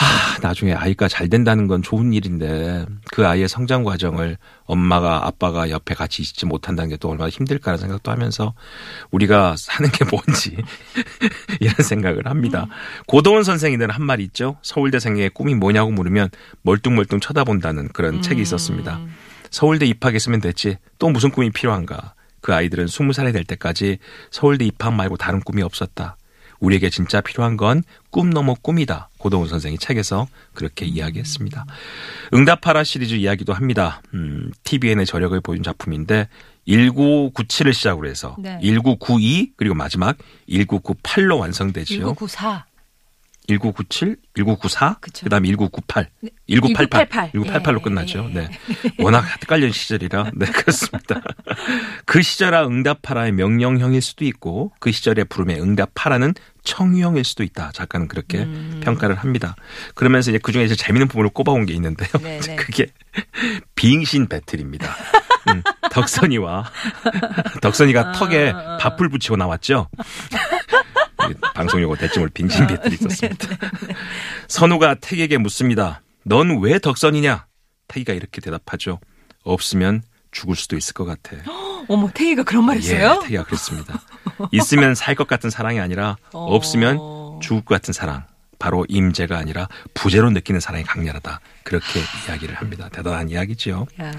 아, 0.01 0.37
나중에 0.41 0.73
아이가 0.73 1.07
잘 1.07 1.29
된다는 1.29 1.67
건 1.67 1.83
좋은 1.83 2.11
일인데 2.13 2.85
그 3.11 3.27
아이의 3.27 3.47
성장 3.47 3.83
과정을 3.83 4.37
엄마가 4.65 5.27
아빠가 5.27 5.69
옆에 5.69 5.93
같이 5.93 6.21
있지 6.21 6.45
못한다는 6.45 6.89
게 6.89 6.97
또 7.01 7.09
얼마나 7.09 7.29
힘들까라는 7.29 7.79
생각도 7.79 8.11
하면서 8.11 8.53
우리가 9.11 9.55
사는 9.57 9.89
게 9.91 10.05
뭔지 10.05 10.55
이런 11.59 11.75
생각을 11.75 12.27
합니다. 12.27 12.67
고도원 13.07 13.43
선생이 13.43 13.75
는 13.77 13.89
한 13.89 14.03
말이 14.03 14.23
있죠. 14.25 14.57
서울대생의 14.61 15.31
꿈이 15.31 15.55
뭐냐고 15.55 15.91
물으면 15.91 16.29
멀뚱멀뚱 16.61 17.19
쳐다본다는 17.19 17.89
그런 17.89 18.21
책이 18.21 18.41
있었습니다. 18.41 18.99
서울대 19.49 19.85
입학했으면 19.85 20.39
됐지 20.41 20.77
또 20.99 21.09
무슨 21.09 21.31
꿈이 21.31 21.49
필요한가. 21.49 22.13
그 22.41 22.53
아이들은 22.53 22.85
20살이 22.85 23.33
될 23.33 23.43
때까지 23.43 23.97
서울대 24.31 24.65
입학 24.65 24.93
말고 24.93 25.17
다른 25.17 25.41
꿈이 25.41 25.61
없었다. 25.61 26.17
우리에게 26.61 26.89
진짜 26.89 27.19
필요한 27.19 27.57
건 27.57 27.83
꿈 28.11 28.29
넘어 28.29 28.53
꿈이다. 28.53 29.09
고동훈 29.17 29.47
선생이 29.47 29.77
책에서 29.77 30.27
그렇게 30.53 30.85
이야기했습니다. 30.85 31.65
응답하라 32.33 32.83
시리즈 32.83 33.15
이야기도 33.15 33.53
합니다. 33.53 34.01
음, 34.13 34.51
TVN의 34.65 35.05
저력을 35.05 35.39
보여준 35.41 35.63
작품인데 35.63 36.27
1997을 36.67 37.73
시작으로 37.73 38.07
해서 38.09 38.35
네. 38.37 38.59
1992 38.61 39.53
그리고 39.55 39.75
마지막 39.75 40.17
1998로 40.49 41.39
완성되지요. 41.39 41.99
1994. 41.99 42.65
1997, 43.57 44.17
1994, 44.35 44.97
그쵸. 45.01 45.23
그다음에 45.25 45.47
1998, 45.49 46.07
1988, 46.47 47.07
1988. 47.07 47.31
1988 47.33 47.73
로 47.73 47.79
예, 47.79 47.83
끝나죠. 47.83 48.29
예, 48.29 48.33
네. 48.33 48.49
워낙 48.99 49.25
헷갈리는 49.41 49.71
시절이라 49.71 50.31
네 50.35 50.45
그렇습니다. 50.51 51.21
그 52.05 52.21
시절아 52.21 52.65
응답하라의 52.67 53.31
명령형일 53.33 54.01
수도 54.01 54.25
있고 54.25 54.71
그 54.79 54.91
시절의 54.91 55.25
부름의 55.25 55.61
응답하라는 55.61 56.33
청유형일 56.63 57.23
수도 57.23 57.43
있다. 57.43 57.71
작가는 57.73 58.07
그렇게 58.07 58.39
음. 58.39 58.81
평가를 58.83 59.15
합니다. 59.15 59.55
그러면서 59.95 60.31
이제 60.31 60.39
그 60.41 60.51
중에 60.51 60.63
이제 60.63 60.75
재밌는 60.75 61.07
부분을 61.07 61.31
꼽아온 61.31 61.65
게 61.65 61.73
있는데요. 61.73 62.09
네, 62.21 62.39
네. 62.39 62.55
그게 62.55 62.87
빙신 63.75 64.27
배틀입니다. 64.27 64.95
음, 65.49 65.63
덕선이와 65.89 66.71
덕선이가 67.61 68.09
아, 68.09 68.11
턱에 68.11 68.53
밥풀 68.79 69.09
붙이고 69.09 69.35
나왔죠. 69.37 69.87
이 71.29 71.33
방송 71.53 71.81
용어 71.81 71.95
대칭을 71.95 72.29
빙신 72.29 72.67
배틀이 72.67 72.97
네, 72.97 73.05
있었습니다. 73.07 73.47
선우가 74.47 74.95
태기에게 74.95 75.37
묻습니다. 75.37 76.01
넌 76.23 76.59
왜 76.61 76.79
덕선이냐? 76.79 77.45
태기가 77.87 78.13
이렇게 78.13 78.41
대답하죠. 78.41 78.99
없으면 79.43 80.03
죽을 80.31 80.55
수도 80.55 80.77
있을 80.77 80.93
것 80.93 81.05
같아. 81.05 81.35
어머, 81.87 82.09
태희가 82.13 82.43
그런 82.43 82.65
말 82.65 82.77
했어요? 82.77 83.17
예, 83.19 83.23
태기가 83.23 83.43
그랬습니다. 83.43 83.99
있으면 84.51 84.95
살 84.95 85.15
것 85.15 85.27
같은 85.27 85.49
사랑이 85.49 85.79
아니라 85.79 86.15
어. 86.31 86.45
없으면 86.55 87.39
죽을 87.41 87.65
것 87.65 87.75
같은 87.75 87.93
사랑. 87.93 88.23
바로 88.59 88.85
임재가 88.87 89.35
아니라 89.39 89.67
부재로 89.95 90.29
느끼는 90.29 90.59
사랑이 90.59 90.83
강렬하다. 90.83 91.39
그렇게 91.63 91.99
이야기를 92.27 92.53
합니다. 92.53 92.89
대단한 92.93 93.27
이야기지요. 93.29 93.87
야. 93.99 94.11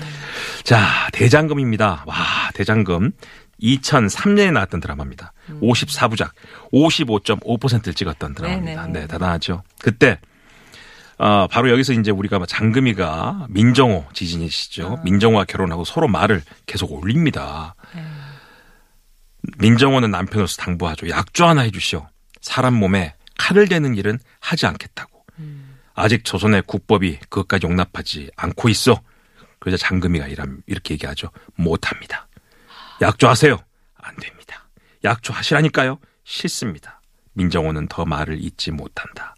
자, 0.64 1.08
대장금입니다. 1.12 2.02
와, 2.06 2.16
대장금. 2.52 3.12
2003년에 3.62 4.52
나왔던 4.52 4.80
드라마입니다. 4.80 5.32
54부작, 5.60 6.30
55.5%를 6.72 7.94
찍었던 7.94 8.34
드라마입니다. 8.34 8.86
네네. 8.86 9.00
네, 9.00 9.06
대단하죠. 9.06 9.62
그때 9.80 10.18
어, 11.18 11.46
바로 11.46 11.70
여기서 11.70 11.92
이제 11.92 12.10
우리가 12.10 12.38
뭐 12.38 12.46
장금이가 12.46 13.46
민정호 13.48 14.06
지진이시죠. 14.12 15.00
민정호와 15.04 15.44
결혼하고 15.44 15.84
서로 15.84 16.08
말을 16.08 16.42
계속 16.66 16.92
올립니다. 16.92 17.74
민정호는 19.58 20.10
남편으로서 20.10 20.56
당부하죠. 20.56 21.08
약조 21.08 21.46
하나 21.46 21.62
해주시오. 21.62 22.06
사람 22.40 22.74
몸에 22.74 23.14
칼을 23.38 23.68
대는 23.68 23.94
일은 23.94 24.18
하지 24.40 24.66
않겠다고. 24.66 25.24
아직 25.94 26.24
조선의 26.24 26.62
국법이 26.66 27.18
그것까지 27.28 27.66
용납하지 27.66 28.30
않고 28.36 28.68
있어. 28.70 29.00
그러자 29.60 29.76
장금이가 29.76 30.26
이렇게 30.66 30.94
얘기하죠. 30.94 31.30
못합니다. 31.54 32.26
약조하세요. 33.02 33.58
안 33.96 34.16
됩니다. 34.16 34.68
약조하시라니까요. 35.04 35.98
싫습니다. 36.24 37.00
민정호는 37.34 37.88
더 37.88 38.04
말을 38.04 38.42
잇지 38.42 38.70
못한다. 38.70 39.34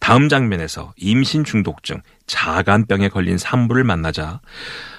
다음 0.00 0.28
장면에서 0.28 0.92
임신 0.96 1.44
중독증, 1.44 2.02
자간병에 2.26 3.08
걸린 3.08 3.38
산부를 3.38 3.84
만나자 3.84 4.40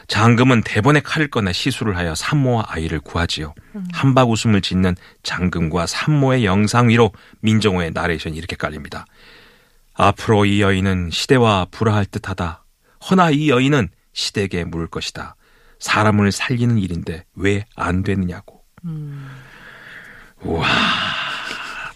장금은 0.08 0.64
대번에 0.64 1.00
칼을 1.00 1.30
꺼내 1.30 1.54
시술을 1.54 1.96
하여 1.96 2.16
산모와 2.16 2.66
아이를 2.70 3.00
구하지요. 3.00 3.54
한박 3.94 4.32
웃음을 4.32 4.62
짓는 4.62 4.96
장금과 5.22 5.86
산모의 5.86 6.46
영상 6.46 6.90
위로 6.90 7.12
민정호의 7.42 7.92
나레이션이 7.92 8.36
이렇게 8.36 8.56
깔립니다. 8.56 9.06
앞으로 9.94 10.46
이 10.46 10.62
여인은 10.62 11.12
시대와 11.12 11.68
불화할 11.70 12.06
듯하다. 12.06 12.64
허나 13.10 13.30
이 13.32 13.50
여인은 13.50 13.90
시대에게 14.14 14.64
물을 14.64 14.88
것이다. 14.88 15.36
사람을 15.80 16.32
살리는 16.32 16.78
일인데 16.78 17.24
왜 17.36 17.66
안 17.76 18.04
되느냐고. 18.04 18.62
우와. 20.42 20.68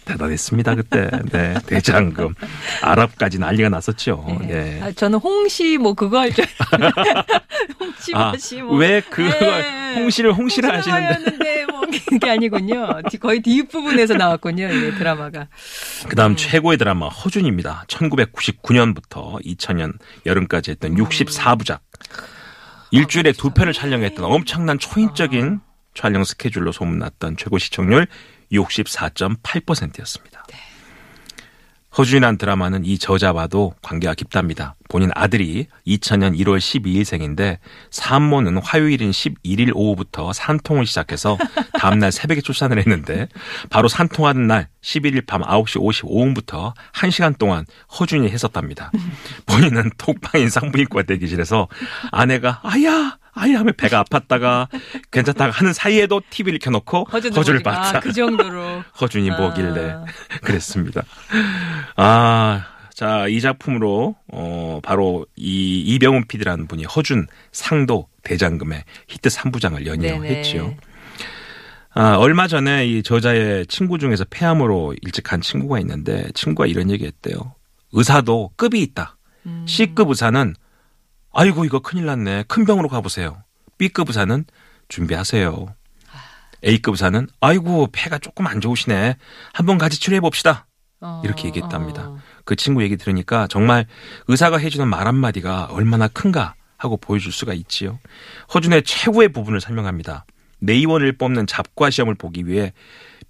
대단했습니다, 0.04 0.74
그때. 0.74 1.08
네, 1.32 1.54
대장금. 1.66 2.34
아랍까지 2.82 3.38
난리가 3.38 3.70
났었죠. 3.70 4.26
네. 4.42 4.78
아, 4.82 4.92
저는 4.92 5.18
홍시 5.18 5.78
뭐 5.78 5.94
그거 5.94 6.18
할 6.18 6.30
줄. 6.34 6.44
홍시 7.80 8.14
아, 8.14 8.32
맛이 8.32 8.60
뭐. 8.60 8.76
왜 8.76 9.00
그걸 9.00 9.62
네. 9.62 9.94
홍시를 9.96 10.34
홍시를 10.34 10.70
하시는데. 10.76 11.64
뭐 11.70 11.80
그게 12.10 12.30
아니군요. 12.30 13.00
뒤- 13.10 13.16
거의 13.16 13.40
뒷 13.40 13.66
부분에서 13.70 14.12
나왔군요. 14.14 14.68
이 14.70 14.94
드라마가. 14.98 15.48
그 16.06 16.14
다음 16.16 16.36
최고의 16.36 16.76
드라마 16.76 17.08
허준입니다. 17.08 17.84
1999년부터 17.88 19.42
2000년 19.42 19.94
여름까지 20.26 20.72
했던 20.72 20.96
64부작. 20.96 21.78
일주일에 22.94 23.32
두 23.32 23.50
편을 23.50 23.72
촬영했던 23.72 24.24
엄청난 24.24 24.78
초인적인 24.78 25.58
촬영 25.94 26.22
스케줄로 26.22 26.70
소문났던 26.70 27.36
최고 27.36 27.58
시청률 27.58 28.06
64.8%였습니다. 28.52 30.44
허준이란 31.96 32.38
드라마는 32.38 32.84
이 32.84 32.98
저자와도 32.98 33.74
관계가 33.82 34.14
깊답니다. 34.14 34.74
본인 34.88 35.10
아들이 35.14 35.68
2000년 35.86 36.36
1월 36.40 36.58
12일 36.58 37.04
생인데 37.04 37.60
산모는 37.90 38.58
화요일인 38.58 39.10
11일 39.12 39.72
오후부터 39.74 40.32
산통을 40.32 40.86
시작해서 40.86 41.38
다음날 41.78 42.10
새벽에 42.10 42.40
출산을 42.40 42.78
했는데 42.78 43.28
바로 43.70 43.88
산통하는 43.88 44.46
날 44.46 44.68
11일 44.82 45.26
밤 45.26 45.42
9시 45.42 45.80
55분부터 45.80 46.74
1시간 46.94 47.38
동안 47.38 47.64
허준이 47.98 48.28
했었답니다. 48.28 48.90
본인은 49.46 49.92
톡방인 49.96 50.50
산부인과 50.50 51.04
대기실에서 51.04 51.68
아내가 52.10 52.60
아야 52.64 53.18
아야 53.34 53.58
하면 53.60 53.74
배가 53.76 54.04
아팠다가 54.04 54.68
괜찮다가 55.10 55.50
하는 55.50 55.72
사이에도 55.72 56.20
TV를 56.30 56.58
켜놓고 56.58 57.04
허준을 57.12 57.36
허준을 57.36 57.62
보니까. 57.62 57.82
봤다. 57.82 57.98
아, 57.98 58.00
그 58.00 58.12
정도로. 58.12 58.82
허준이 59.00 59.30
아. 59.30 59.36
뭐길래 59.36 59.96
그랬습니다. 60.42 61.02
아, 61.96 62.66
자, 62.94 63.26
이 63.28 63.40
작품으로 63.40 64.14
어 64.32 64.80
바로 64.82 65.26
이 65.36 65.80
이병훈 65.80 66.26
PD라는 66.28 66.66
분이 66.68 66.84
허준 66.84 67.26
상도 67.52 68.08
대장금의 68.22 68.84
히트 69.08 69.28
3부장을 69.28 69.84
연이어했지요. 69.84 70.74
아, 71.96 72.16
얼마 72.16 72.48
전에 72.48 72.86
이 72.86 73.02
저자의 73.02 73.66
친구 73.66 73.98
중에서 73.98 74.24
폐암으로 74.28 74.94
일찍 75.02 75.22
간 75.22 75.40
친구가 75.40 75.78
있는데 75.80 76.28
친구가 76.34 76.66
이런 76.66 76.90
얘기 76.90 77.04
했대요. 77.04 77.54
의사도 77.92 78.50
급이 78.56 78.80
있다. 78.82 79.16
C급 79.66 80.08
의사는 80.08 80.54
아이고 81.34 81.64
이거 81.64 81.80
큰일 81.80 82.06
났네. 82.06 82.44
큰 82.48 82.64
병으로 82.64 82.88
가보세요. 82.88 83.42
B급 83.76 84.08
의사는 84.08 84.44
준비하세요. 84.88 85.66
A급 86.64 86.92
의사는 86.92 87.26
아이고 87.40 87.88
폐가 87.92 88.18
조금 88.18 88.46
안 88.46 88.60
좋으시네. 88.60 89.16
한번 89.52 89.78
같이 89.78 90.00
치료해 90.00 90.20
봅시다. 90.20 90.66
어, 91.00 91.20
이렇게 91.24 91.48
얘기했답니다. 91.48 92.08
어. 92.08 92.18
그 92.44 92.56
친구 92.56 92.82
얘기 92.82 92.96
들으니까 92.96 93.46
정말 93.48 93.86
의사가 94.28 94.58
해주는 94.58 94.86
말 94.88 95.06
한마디가 95.06 95.66
얼마나 95.66 96.08
큰가 96.08 96.54
하고 96.78 96.96
보여줄 96.96 97.32
수가 97.32 97.52
있지요. 97.52 97.98
허준의 98.54 98.84
최고의 98.84 99.30
부분을 99.30 99.60
설명합니다. 99.60 100.24
내의원을 100.60 101.18
뽑는 101.18 101.46
잡과 101.46 101.90
시험을 101.90 102.14
보기 102.14 102.46
위해 102.46 102.72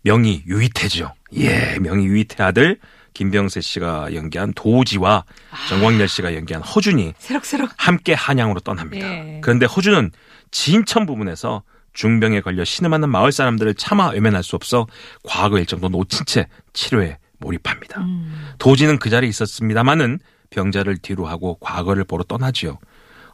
명의 0.03 0.45
유이태죠. 0.47 1.13
예, 1.37 1.79
명의 1.81 2.07
유이태 2.07 2.43
아들 2.43 2.79
김병세 3.15 3.61
씨가 3.61 4.15
연기한 4.15 4.53
도지와 4.55 5.25
정광열 5.69 6.09
씨가 6.09 6.35
연기한 6.35 6.63
허준이 6.63 7.15
새록새록. 7.19 7.71
함께 7.77 8.13
한양으로 8.13 8.61
떠납니다. 8.61 9.07
예. 9.07 9.41
그런데 9.43 9.67
허준은 9.67 10.11
진천 10.51 11.07
부분에서 11.07 11.63
중병에 11.95 12.41
걸려 12.41 12.65
신음하는 12.65 13.09
마을 13.09 13.33
사람들을 13.33 13.75
차마 13.75 14.09
외면할 14.09 14.43
수 14.43 14.57
없어 14.57 14.87
과거 15.23 15.59
일정도 15.59 15.89
놓친 15.89 16.27
채 16.27 16.49
치료에 16.73 17.19
몰입합니다. 17.39 18.01
음. 18.01 18.53
도지는 18.59 18.99
그 18.99 19.11
자리에 19.11 19.29
있었습니다마는 19.29 20.19
병자를 20.51 20.99
뒤로 20.99 21.27
하고 21.27 21.57
과거를 21.61 22.05
보러 22.05 22.25
떠나지요. 22.25 22.79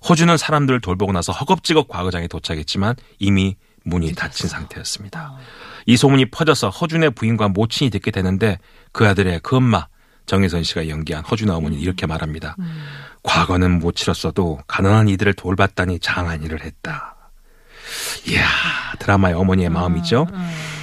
허준은 0.08 0.36
사람들을 0.36 0.80
돌보고 0.80 1.12
나서 1.12 1.32
허겁지겁 1.32 1.88
과거장에 1.88 2.26
도착했지만 2.26 2.96
이미 3.18 3.56
문이 3.84 4.14
닫힌 4.14 4.48
상태였습니다. 4.48 5.38
이 5.86 5.96
소문이 5.96 6.26
퍼져서 6.30 6.70
허준의 6.70 7.12
부인과 7.12 7.48
모친이 7.48 7.90
듣게 7.90 8.10
되는데 8.10 8.58
그 8.92 9.06
아들의 9.06 9.40
그 9.42 9.56
엄마 9.56 9.86
정혜선 10.26 10.62
씨가 10.62 10.88
연기한 10.88 11.24
허준의 11.24 11.54
어머니는 11.54 11.82
이렇게 11.82 12.06
말합니다. 12.06 12.56
과거는 13.22 13.80
못 13.80 13.96
치렀어도 13.96 14.60
가난한 14.66 15.08
이들을 15.08 15.34
돌봤다니 15.34 15.98
장한 15.98 16.42
일을 16.42 16.62
했다. 16.62 17.16
이야 18.28 18.46
드라마의 18.98 19.34
어머니의 19.34 19.70
마음이죠. 19.70 20.26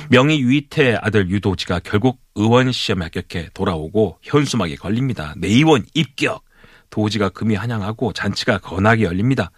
명의 0.09 0.39
유이태 0.41 0.97
아들 1.01 1.29
유도지가 1.29 1.79
결국 1.83 2.19
의원 2.35 2.71
시험에 2.71 3.05
합격해 3.05 3.49
돌아오고 3.53 4.19
현수막에 4.21 4.75
걸립니다. 4.75 5.33
내의원 5.37 5.85
입격. 5.93 6.43
도지가 6.89 7.29
금이 7.29 7.55
한양하고 7.55 8.13
잔치가 8.13 8.57
건하게 8.57 9.03
열립니다. 9.03 9.51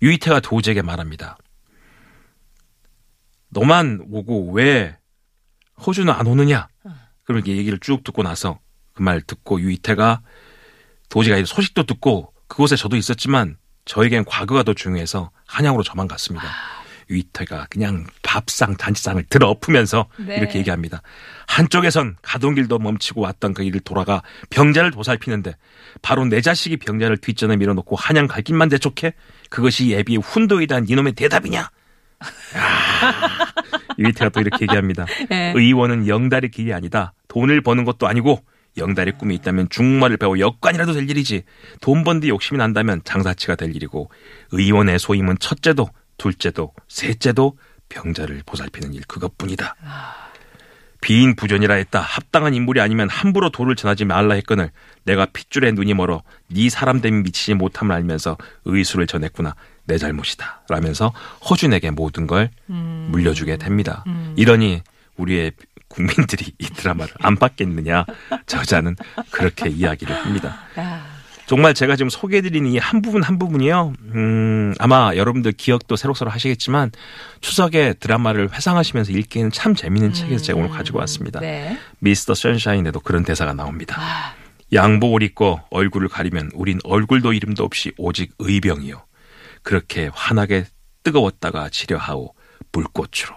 유이태가 0.00 0.40
도지에게 0.40 0.82
말합니다. 0.82 1.36
너만 3.50 4.00
오고 4.10 4.52
왜 4.52 4.96
호주는 5.86 6.12
안 6.12 6.26
오느냐? 6.26 6.68
그렇게 7.24 7.56
얘기를 7.56 7.78
쭉 7.78 8.02
듣고 8.04 8.22
나서 8.22 8.58
그 8.94 9.02
말 9.02 9.20
듣고 9.22 9.60
유이태가 9.60 10.22
도지가 11.08 11.44
소식도 11.44 11.84
듣고 11.84 12.32
그곳에 12.48 12.74
저도 12.76 12.96
있었지만 12.96 13.56
저에겐 13.84 14.24
과거가 14.24 14.64
더 14.64 14.74
중요해서 14.74 15.30
한양으로 15.46 15.82
저만 15.84 16.08
갔습니다. 16.08 16.46
유이태가 17.10 17.68
그냥 17.70 18.06
밥상 18.22 18.76
잔치상을 18.76 19.22
들어 19.30 19.48
엎으면서 19.48 20.08
네. 20.18 20.36
이렇게 20.36 20.58
얘기합니다. 20.58 21.00
한쪽에선 21.46 22.16
가던 22.20 22.54
길도 22.56 22.78
멈추고 22.80 23.20
왔던 23.22 23.54
그 23.54 23.62
일을 23.62 23.80
돌아가 23.80 24.22
병자를 24.50 24.90
보살피는데 24.90 25.56
바로 26.02 26.24
내 26.26 26.40
자식이 26.42 26.76
병자를 26.78 27.16
뒷전에 27.18 27.56
밀어놓고 27.56 27.96
한양 27.96 28.26
갈 28.26 28.42
길만 28.42 28.68
대촉해? 28.68 29.14
그것이 29.48 29.90
예비의 29.90 30.18
훈도이다 30.18 30.80
이놈의 30.88 31.12
대답이냐? 31.14 31.60
야, 31.60 31.70
유이태가 33.98 34.30
또 34.30 34.40
이렇게 34.40 34.62
얘기합니다. 34.62 35.06
네. 35.28 35.52
의원은 35.54 36.06
영달의 36.08 36.50
길이 36.50 36.72
아니다. 36.72 37.12
돈을 37.28 37.60
버는 37.60 37.84
것도 37.84 38.06
아니고 38.06 38.42
영달의 38.76 39.18
꿈이 39.18 39.34
있다면 39.36 39.68
중국말을 39.70 40.16
배워 40.16 40.38
역관이라도 40.38 40.92
될 40.92 41.10
일이지. 41.10 41.44
돈번데 41.80 42.28
욕심이 42.28 42.58
난다면 42.58 43.02
장사치가 43.04 43.56
될 43.56 43.74
일이고 43.74 44.10
의원의 44.52 44.98
소임은 44.98 45.38
첫째도 45.40 45.88
둘째도 46.16 46.72
셋째도 46.88 47.58
병자를 47.88 48.42
보살피는 48.46 48.94
일 48.94 49.02
그것뿐이다. 49.06 49.74
비인 51.00 51.36
부전이라 51.36 51.74
했다. 51.76 52.00
합당한 52.00 52.54
인물이 52.54 52.80
아니면 52.80 53.08
함부로 53.08 53.50
도를 53.50 53.76
전하지 53.76 54.04
말라 54.04 54.34
했거늘 54.34 54.70
내가 55.04 55.26
핏줄에 55.26 55.72
눈이 55.72 55.94
멀어 55.94 56.22
네 56.48 56.68
사람됨이 56.68 57.22
미치지 57.22 57.54
못함을 57.54 57.94
알면서 57.94 58.36
의수를 58.64 59.06
전했구나. 59.06 59.54
내 59.88 59.98
잘못이다. 59.98 60.62
라면서 60.68 61.12
허준에게 61.50 61.90
모든 61.90 62.26
걸 62.28 62.50
물려주게 62.66 63.56
됩니다. 63.56 64.04
이러니 64.36 64.82
우리의 65.16 65.52
국민들이 65.88 66.52
이 66.58 66.64
드라마를 66.66 67.12
안 67.20 67.36
봤겠느냐. 67.36 68.04
저자는 68.46 68.94
그렇게 69.30 69.68
이야기를 69.70 70.14
합니다. 70.14 70.58
야. 70.78 71.04
정말 71.46 71.72
제가 71.72 71.96
지금 71.96 72.10
소개해드리는 72.10 72.70
이 72.72 72.76
한 72.78 73.00
부분 73.00 73.22
한 73.22 73.38
부분이요. 73.38 73.94
음, 74.14 74.74
아마 74.78 75.12
여러분들 75.16 75.52
기억도 75.52 75.96
새록새록 75.96 76.32
하시겠지만 76.34 76.92
추석에 77.40 77.94
드라마를 77.94 78.52
회상하시면서 78.52 79.12
읽기에는 79.12 79.50
참 79.50 79.74
재미있는 79.74 80.12
책에서 80.12 80.44
제가 80.44 80.58
오늘 80.58 80.68
가지고 80.68 80.98
왔습니다. 80.98 81.40
네. 81.40 81.78
미스터 82.00 82.34
선샤인에도 82.34 83.00
그런 83.00 83.24
대사가 83.24 83.54
나옵니다. 83.54 83.96
아. 83.98 84.34
양복을 84.74 85.22
입고 85.22 85.60
얼굴을 85.70 86.08
가리면 86.08 86.50
우린 86.52 86.78
얼굴도 86.84 87.32
이름도 87.32 87.64
없이 87.64 87.92
오직 87.96 88.34
의병이요. 88.38 89.02
그렇게 89.68 90.08
환하게 90.14 90.64
뜨거웠다가 91.02 91.68
지려하오 91.68 92.32
불꽃으로. 92.72 93.36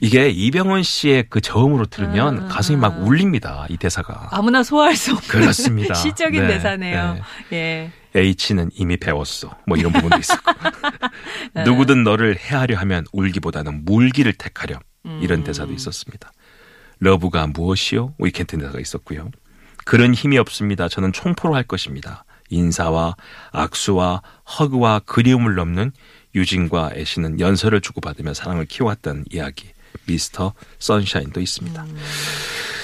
이게 0.00 0.28
이병헌 0.28 0.82
씨의 0.82 1.26
그 1.30 1.40
저음으로 1.40 1.86
들으면 1.86 2.46
아. 2.46 2.48
가슴이 2.48 2.76
막 2.76 3.06
울립니다. 3.06 3.66
이 3.68 3.76
대사가. 3.76 4.26
아무나 4.32 4.64
소화할 4.64 4.96
수 4.96 5.12
없는 5.12 5.28
그렇습니다. 5.28 5.94
시적인 5.94 6.40
네, 6.40 6.48
대사네요. 6.48 7.20
네. 7.50 7.92
예. 8.16 8.20
H는 8.20 8.70
이미 8.74 8.96
배웠어. 8.96 9.56
뭐 9.64 9.76
이런 9.76 9.92
부분도 9.92 10.18
있었고. 10.18 10.52
네. 11.54 11.62
누구든 11.62 12.02
너를 12.02 12.36
해하려 12.36 12.76
하면 12.78 13.04
울기보다는 13.12 13.84
물기를 13.84 14.32
택하렴. 14.32 14.80
음. 15.06 15.20
이런 15.22 15.44
대사도 15.44 15.72
있었습니다. 15.72 16.32
love가 16.98 17.46
무엇이오? 17.46 18.14
위켄트 18.18 18.58
대사가 18.58 18.80
있었고요. 18.80 19.30
그런 19.84 20.14
힘이 20.14 20.36
없습니다. 20.38 20.88
저는 20.88 21.12
총포로 21.12 21.54
할 21.54 21.62
것입니다. 21.62 22.24
인사와 22.50 23.16
악수와 23.52 24.22
hug와 24.58 25.00
그리움을 25.00 25.54
넘는 25.54 25.92
유진과 26.34 26.90
애신은 26.94 27.40
연서를 27.40 27.80
주고받으며 27.80 28.34
사랑을 28.34 28.66
키워왔던 28.66 29.24
이야기. 29.30 29.68
미스터 30.06 30.52
선샤인도 30.78 31.40
있습니다. 31.40 31.82
음. 31.82 31.96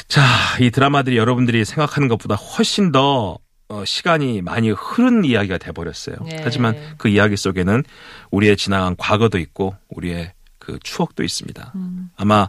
자, 0.08 0.22
이 0.60 0.70
드라마들이 0.70 1.16
여러분들이 1.16 1.64
생각하는 1.64 2.08
것보다 2.08 2.34
훨씬 2.34 2.92
더 2.92 3.38
어, 3.68 3.84
시간이 3.84 4.42
많이 4.42 4.70
흐른 4.70 5.24
이야기가 5.24 5.58
돼버렸어요. 5.58 6.16
네. 6.28 6.40
하지만 6.42 6.76
그 6.98 7.08
이야기 7.08 7.36
속에는 7.36 7.82
우리의 8.30 8.56
지나간 8.56 8.94
과거도 8.96 9.38
있고 9.38 9.74
우리의 9.88 10.32
그 10.58 10.78
추억도 10.82 11.24
있습니다. 11.24 11.72
음. 11.74 12.10
아마 12.16 12.48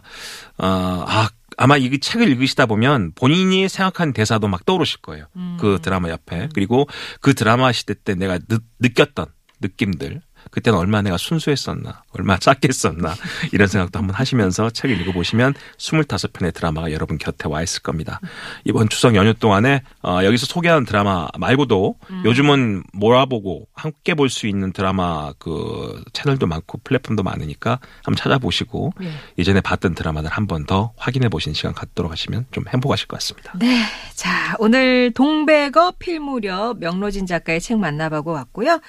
어, 0.58 1.04
아 1.06 1.28
아마 1.58 1.76
이 1.76 1.98
책을 1.98 2.28
읽으시다 2.28 2.66
보면 2.66 3.12
본인이 3.14 3.68
생각한 3.68 4.12
대사도 4.12 4.46
막 4.46 4.64
떠오르실 4.64 5.00
거예요. 5.00 5.26
음. 5.36 5.56
그 5.60 5.80
드라마 5.82 6.08
옆에 6.08 6.48
그리고 6.54 6.86
그 7.20 7.34
드라마 7.34 7.72
시대 7.72 7.94
때 7.94 8.14
내가 8.14 8.38
느, 8.38 8.58
느꼈던 8.78 9.26
느낌들. 9.60 10.22
그때는 10.50 10.78
얼마나 10.78 11.02
내가 11.02 11.16
순수했었나, 11.18 12.04
얼마나 12.12 12.38
작겠었나, 12.38 13.14
이런 13.52 13.68
생각도 13.68 13.98
한번 13.98 14.14
하시면서 14.14 14.70
책을 14.70 15.00
읽어보시면 15.00 15.54
25편의 15.76 16.54
드라마가 16.54 16.92
여러분 16.92 17.18
곁에 17.18 17.48
와 17.48 17.62
있을 17.62 17.82
겁니다. 17.82 18.20
이번 18.64 18.88
추석 18.88 19.14
연휴 19.14 19.34
동안에, 19.34 19.82
어, 20.02 20.20
여기서 20.24 20.46
소개한 20.46 20.84
드라마 20.84 21.28
말고도 21.38 21.96
요즘은 22.24 22.84
몰아보고 22.92 23.66
함께 23.74 24.14
볼 24.14 24.28
수 24.28 24.46
있는 24.46 24.72
드라마 24.72 25.32
그 25.38 26.04
채널도 26.12 26.46
많고 26.46 26.78
플랫폼도 26.84 27.22
많으니까 27.22 27.80
한번 28.04 28.16
찾아보시고 28.16 28.92
예. 29.02 29.10
예전에 29.38 29.60
봤던 29.62 29.94
드라마들 29.94 30.30
한번 30.30 30.66
더 30.66 30.92
확인해 30.96 31.28
보신 31.28 31.54
시간 31.54 31.72
갖도록 31.72 32.12
하시면 32.12 32.46
좀 32.50 32.64
행복하실 32.68 33.08
것 33.08 33.16
같습니다. 33.16 33.52
네. 33.58 33.84
자, 34.14 34.54
오늘 34.58 35.12
동백어 35.12 35.94
필무렵 35.98 36.78
명로진 36.78 37.26
작가의 37.26 37.60
책 37.60 37.78
만나보고 37.78 38.32
왔고요. 38.32 38.80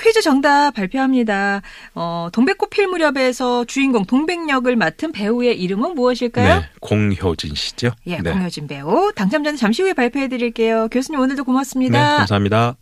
퀴즈 0.00 0.22
정답 0.22 0.72
발표합니다. 0.72 1.62
어, 1.94 2.28
동백꽃 2.32 2.70
필 2.70 2.86
무렵에서 2.86 3.64
주인공 3.64 4.04
동백역을 4.04 4.76
맡은 4.76 5.12
배우의 5.12 5.60
이름은 5.60 5.94
무엇일까요? 5.94 6.60
네, 6.60 6.66
공효진 6.80 7.54
씨죠? 7.54 7.90
예, 8.06 8.18
네. 8.18 8.32
공효진 8.32 8.66
배우. 8.66 9.12
당첨자는 9.14 9.56
잠시 9.56 9.82
후에 9.82 9.92
발표해 9.92 10.28
드릴게요. 10.28 10.88
교수님 10.90 11.20
오늘도 11.20 11.42
네, 11.42 11.46
고맙습니다. 11.46 12.16
감사합니다. 12.18 12.76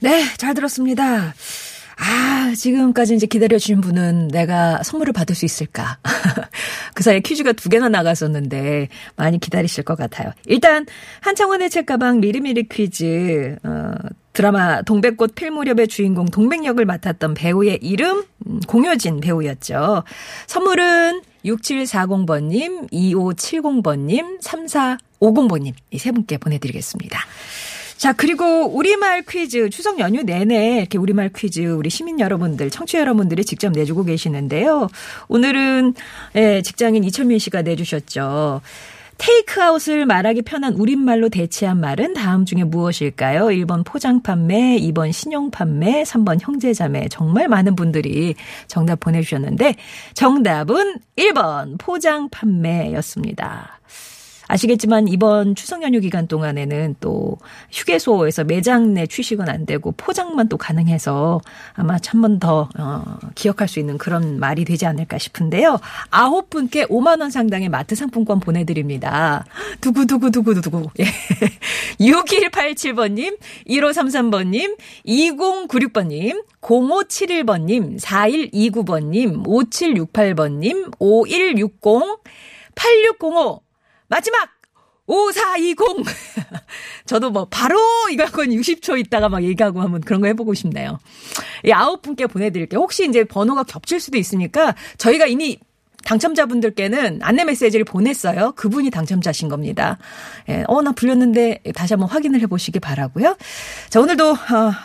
네, 0.00 0.24
잘 0.38 0.54
들었습니다. 0.54 1.34
아, 1.98 2.52
지금까지 2.56 3.14
이제 3.14 3.26
기다려주신 3.26 3.80
분은 3.80 4.28
내가 4.28 4.82
선물을 4.82 5.12
받을 5.12 5.36
수 5.36 5.44
있을까? 5.44 5.98
그 6.94 7.02
사이에 7.04 7.20
퀴즈가 7.20 7.52
두 7.52 7.68
개나 7.68 7.88
나갔었는데 7.88 8.88
많이 9.16 9.38
기다리실 9.38 9.84
것 9.84 9.96
같아요. 9.96 10.32
일단, 10.46 10.86
한창원의 11.20 11.70
책가방 11.70 12.20
미리미리 12.20 12.68
퀴즈, 12.68 13.56
어, 13.62 13.92
드라마 14.32 14.82
동백꽃 14.82 15.34
필 15.34 15.50
무렵의 15.50 15.88
주인공 15.88 16.26
동백 16.26 16.64
역을 16.64 16.84
맡았던 16.86 17.34
배우의 17.34 17.78
이름, 17.82 18.24
음, 18.46 18.60
공효진 18.66 19.20
배우였죠. 19.20 20.04
선물은 20.46 21.22
6740번님, 21.44 22.90
2570번님, 22.92 24.40
3450번님, 24.40 25.74
이 25.90 25.98
세 25.98 26.12
분께 26.12 26.38
보내드리겠습니다. 26.38 27.18
자, 27.98 28.12
그리고 28.12 28.66
우리말 28.66 29.22
퀴즈, 29.28 29.70
추석 29.70 30.00
연휴 30.00 30.22
내내 30.24 30.78
이렇게 30.78 30.98
우리말 30.98 31.30
퀴즈 31.36 31.60
우리 31.60 31.88
시민 31.88 32.18
여러분들, 32.18 32.68
청취자 32.70 32.98
여러분들이 32.98 33.44
직접 33.44 33.70
내주고 33.70 34.02
계시는데요. 34.04 34.88
오늘은, 35.28 35.94
예, 36.34 36.62
직장인 36.62 37.04
이철민 37.04 37.38
씨가 37.38 37.62
내주셨죠. 37.62 38.60
테이크아웃을 39.22 40.04
말하기 40.04 40.42
편한 40.42 40.74
우리말로 40.74 41.28
대체한 41.28 41.78
말은 41.78 42.14
다음 42.14 42.44
중에 42.44 42.64
무엇일까요? 42.64 43.46
1번 43.46 43.84
포장 43.84 44.20
판매, 44.20 44.76
2번 44.80 45.12
신용 45.12 45.52
판매, 45.52 46.02
3번 46.02 46.40
형제자매. 46.40 47.06
정말 47.08 47.46
많은 47.46 47.76
분들이 47.76 48.34
정답 48.66 48.98
보내주셨는데, 48.98 49.76
정답은 50.14 50.98
1번 51.16 51.78
포장 51.78 52.28
판매였습니다. 52.30 53.78
아시겠지만 54.48 55.08
이번 55.08 55.54
추석 55.54 55.82
연휴 55.82 56.00
기간 56.00 56.26
동안에는 56.26 56.96
또 57.00 57.38
휴게소에서 57.70 58.44
매장 58.44 58.94
내 58.94 59.06
취식은 59.06 59.48
안 59.48 59.64
되고 59.66 59.92
포장만 59.92 60.48
또 60.48 60.56
가능해서 60.56 61.40
아마 61.74 61.96
한 62.06 62.20
번 62.22 62.38
더 62.38 62.68
어, 62.78 63.18
기억할 63.34 63.68
수 63.68 63.78
있는 63.78 63.98
그런 63.98 64.40
말이 64.40 64.64
되지 64.64 64.86
않을까 64.86 65.18
싶은데요. 65.18 65.78
아홉 66.10 66.50
분께 66.50 66.86
5만 66.86 67.20
원 67.20 67.30
상당의 67.30 67.68
마트 67.68 67.94
상품권 67.94 68.40
보내드립니다. 68.40 69.44
두구두구두구두구. 69.80 70.90
예. 71.00 71.04
6187번님, 72.00 73.38
1533번님, 73.68 74.76
2096번님, 75.06 76.44
0571번님, 76.60 78.00
4129번님, 78.00 79.44
5768번님, 79.44 80.92
5160, 80.98 82.18
8605, 82.74 83.60
마지막! 84.12 84.46
5420! 85.06 86.04
저도 87.06 87.30
뭐, 87.30 87.46
바로 87.46 87.78
이거 88.10 88.26
건 88.26 88.48
60초 88.48 88.98
있다가 88.98 89.30
막 89.30 89.42
얘기하고 89.42 89.80
한번 89.80 90.02
그런 90.02 90.20
거 90.20 90.26
해보고 90.26 90.52
싶네요. 90.52 90.98
이 91.64 91.72
아홉 91.72 92.02
분께 92.02 92.26
보내드릴게요. 92.26 92.78
혹시 92.78 93.08
이제 93.08 93.24
번호가 93.24 93.62
겹칠 93.62 94.00
수도 94.00 94.18
있으니까 94.18 94.74
저희가 94.98 95.24
이미 95.26 95.58
당첨자분들께는 96.04 97.20
안내 97.22 97.44
메시지를 97.44 97.86
보냈어요. 97.86 98.52
그분이 98.52 98.90
당첨자신 98.90 99.48
겁니다. 99.48 99.96
예, 100.50 100.62
어, 100.66 100.82
나 100.82 100.92
불렸는데 100.92 101.60
다시 101.74 101.94
한번 101.94 102.10
확인을 102.10 102.40
해보시기 102.42 102.80
바라고요. 102.80 103.36
자, 103.88 103.98
오늘도 103.98 104.30
어, 104.32 104.36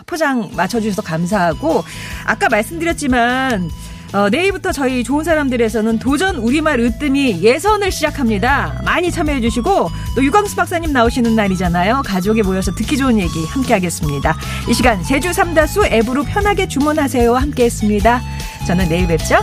포장 0.05 0.49
맞춰주셔서 0.55 1.01
감사하고 1.01 1.83
아까 2.25 2.47
말씀드렸지만 2.47 3.69
어, 4.13 4.29
내일부터 4.29 4.71
저희 4.71 5.03
좋은 5.03 5.23
사람들에서는 5.23 5.99
도전 5.99 6.37
우리말 6.37 6.79
으뜸이 6.79 7.43
예선을 7.43 7.91
시작합니다. 7.91 8.81
많이 8.85 9.11
참여해 9.11 9.41
주시고 9.41 9.89
또 10.15 10.23
유광수 10.23 10.55
박사님 10.55 10.93
나오시는 10.93 11.35
날이잖아요. 11.35 12.03
가족이 12.05 12.41
모여서 12.41 12.71
듣기 12.73 12.97
좋은 12.97 13.19
얘기 13.19 13.45
함께 13.47 13.73
하겠습니다. 13.73 14.37
이 14.69 14.73
시간 14.73 15.03
제주 15.03 15.33
삼다수 15.33 15.85
앱으로 15.87 16.23
편하게 16.23 16.67
주문하세요 16.67 17.35
함께 17.35 17.65
했습니다. 17.65 18.21
저는 18.65 18.87
내일 18.89 19.07
뵙죠. 19.07 19.37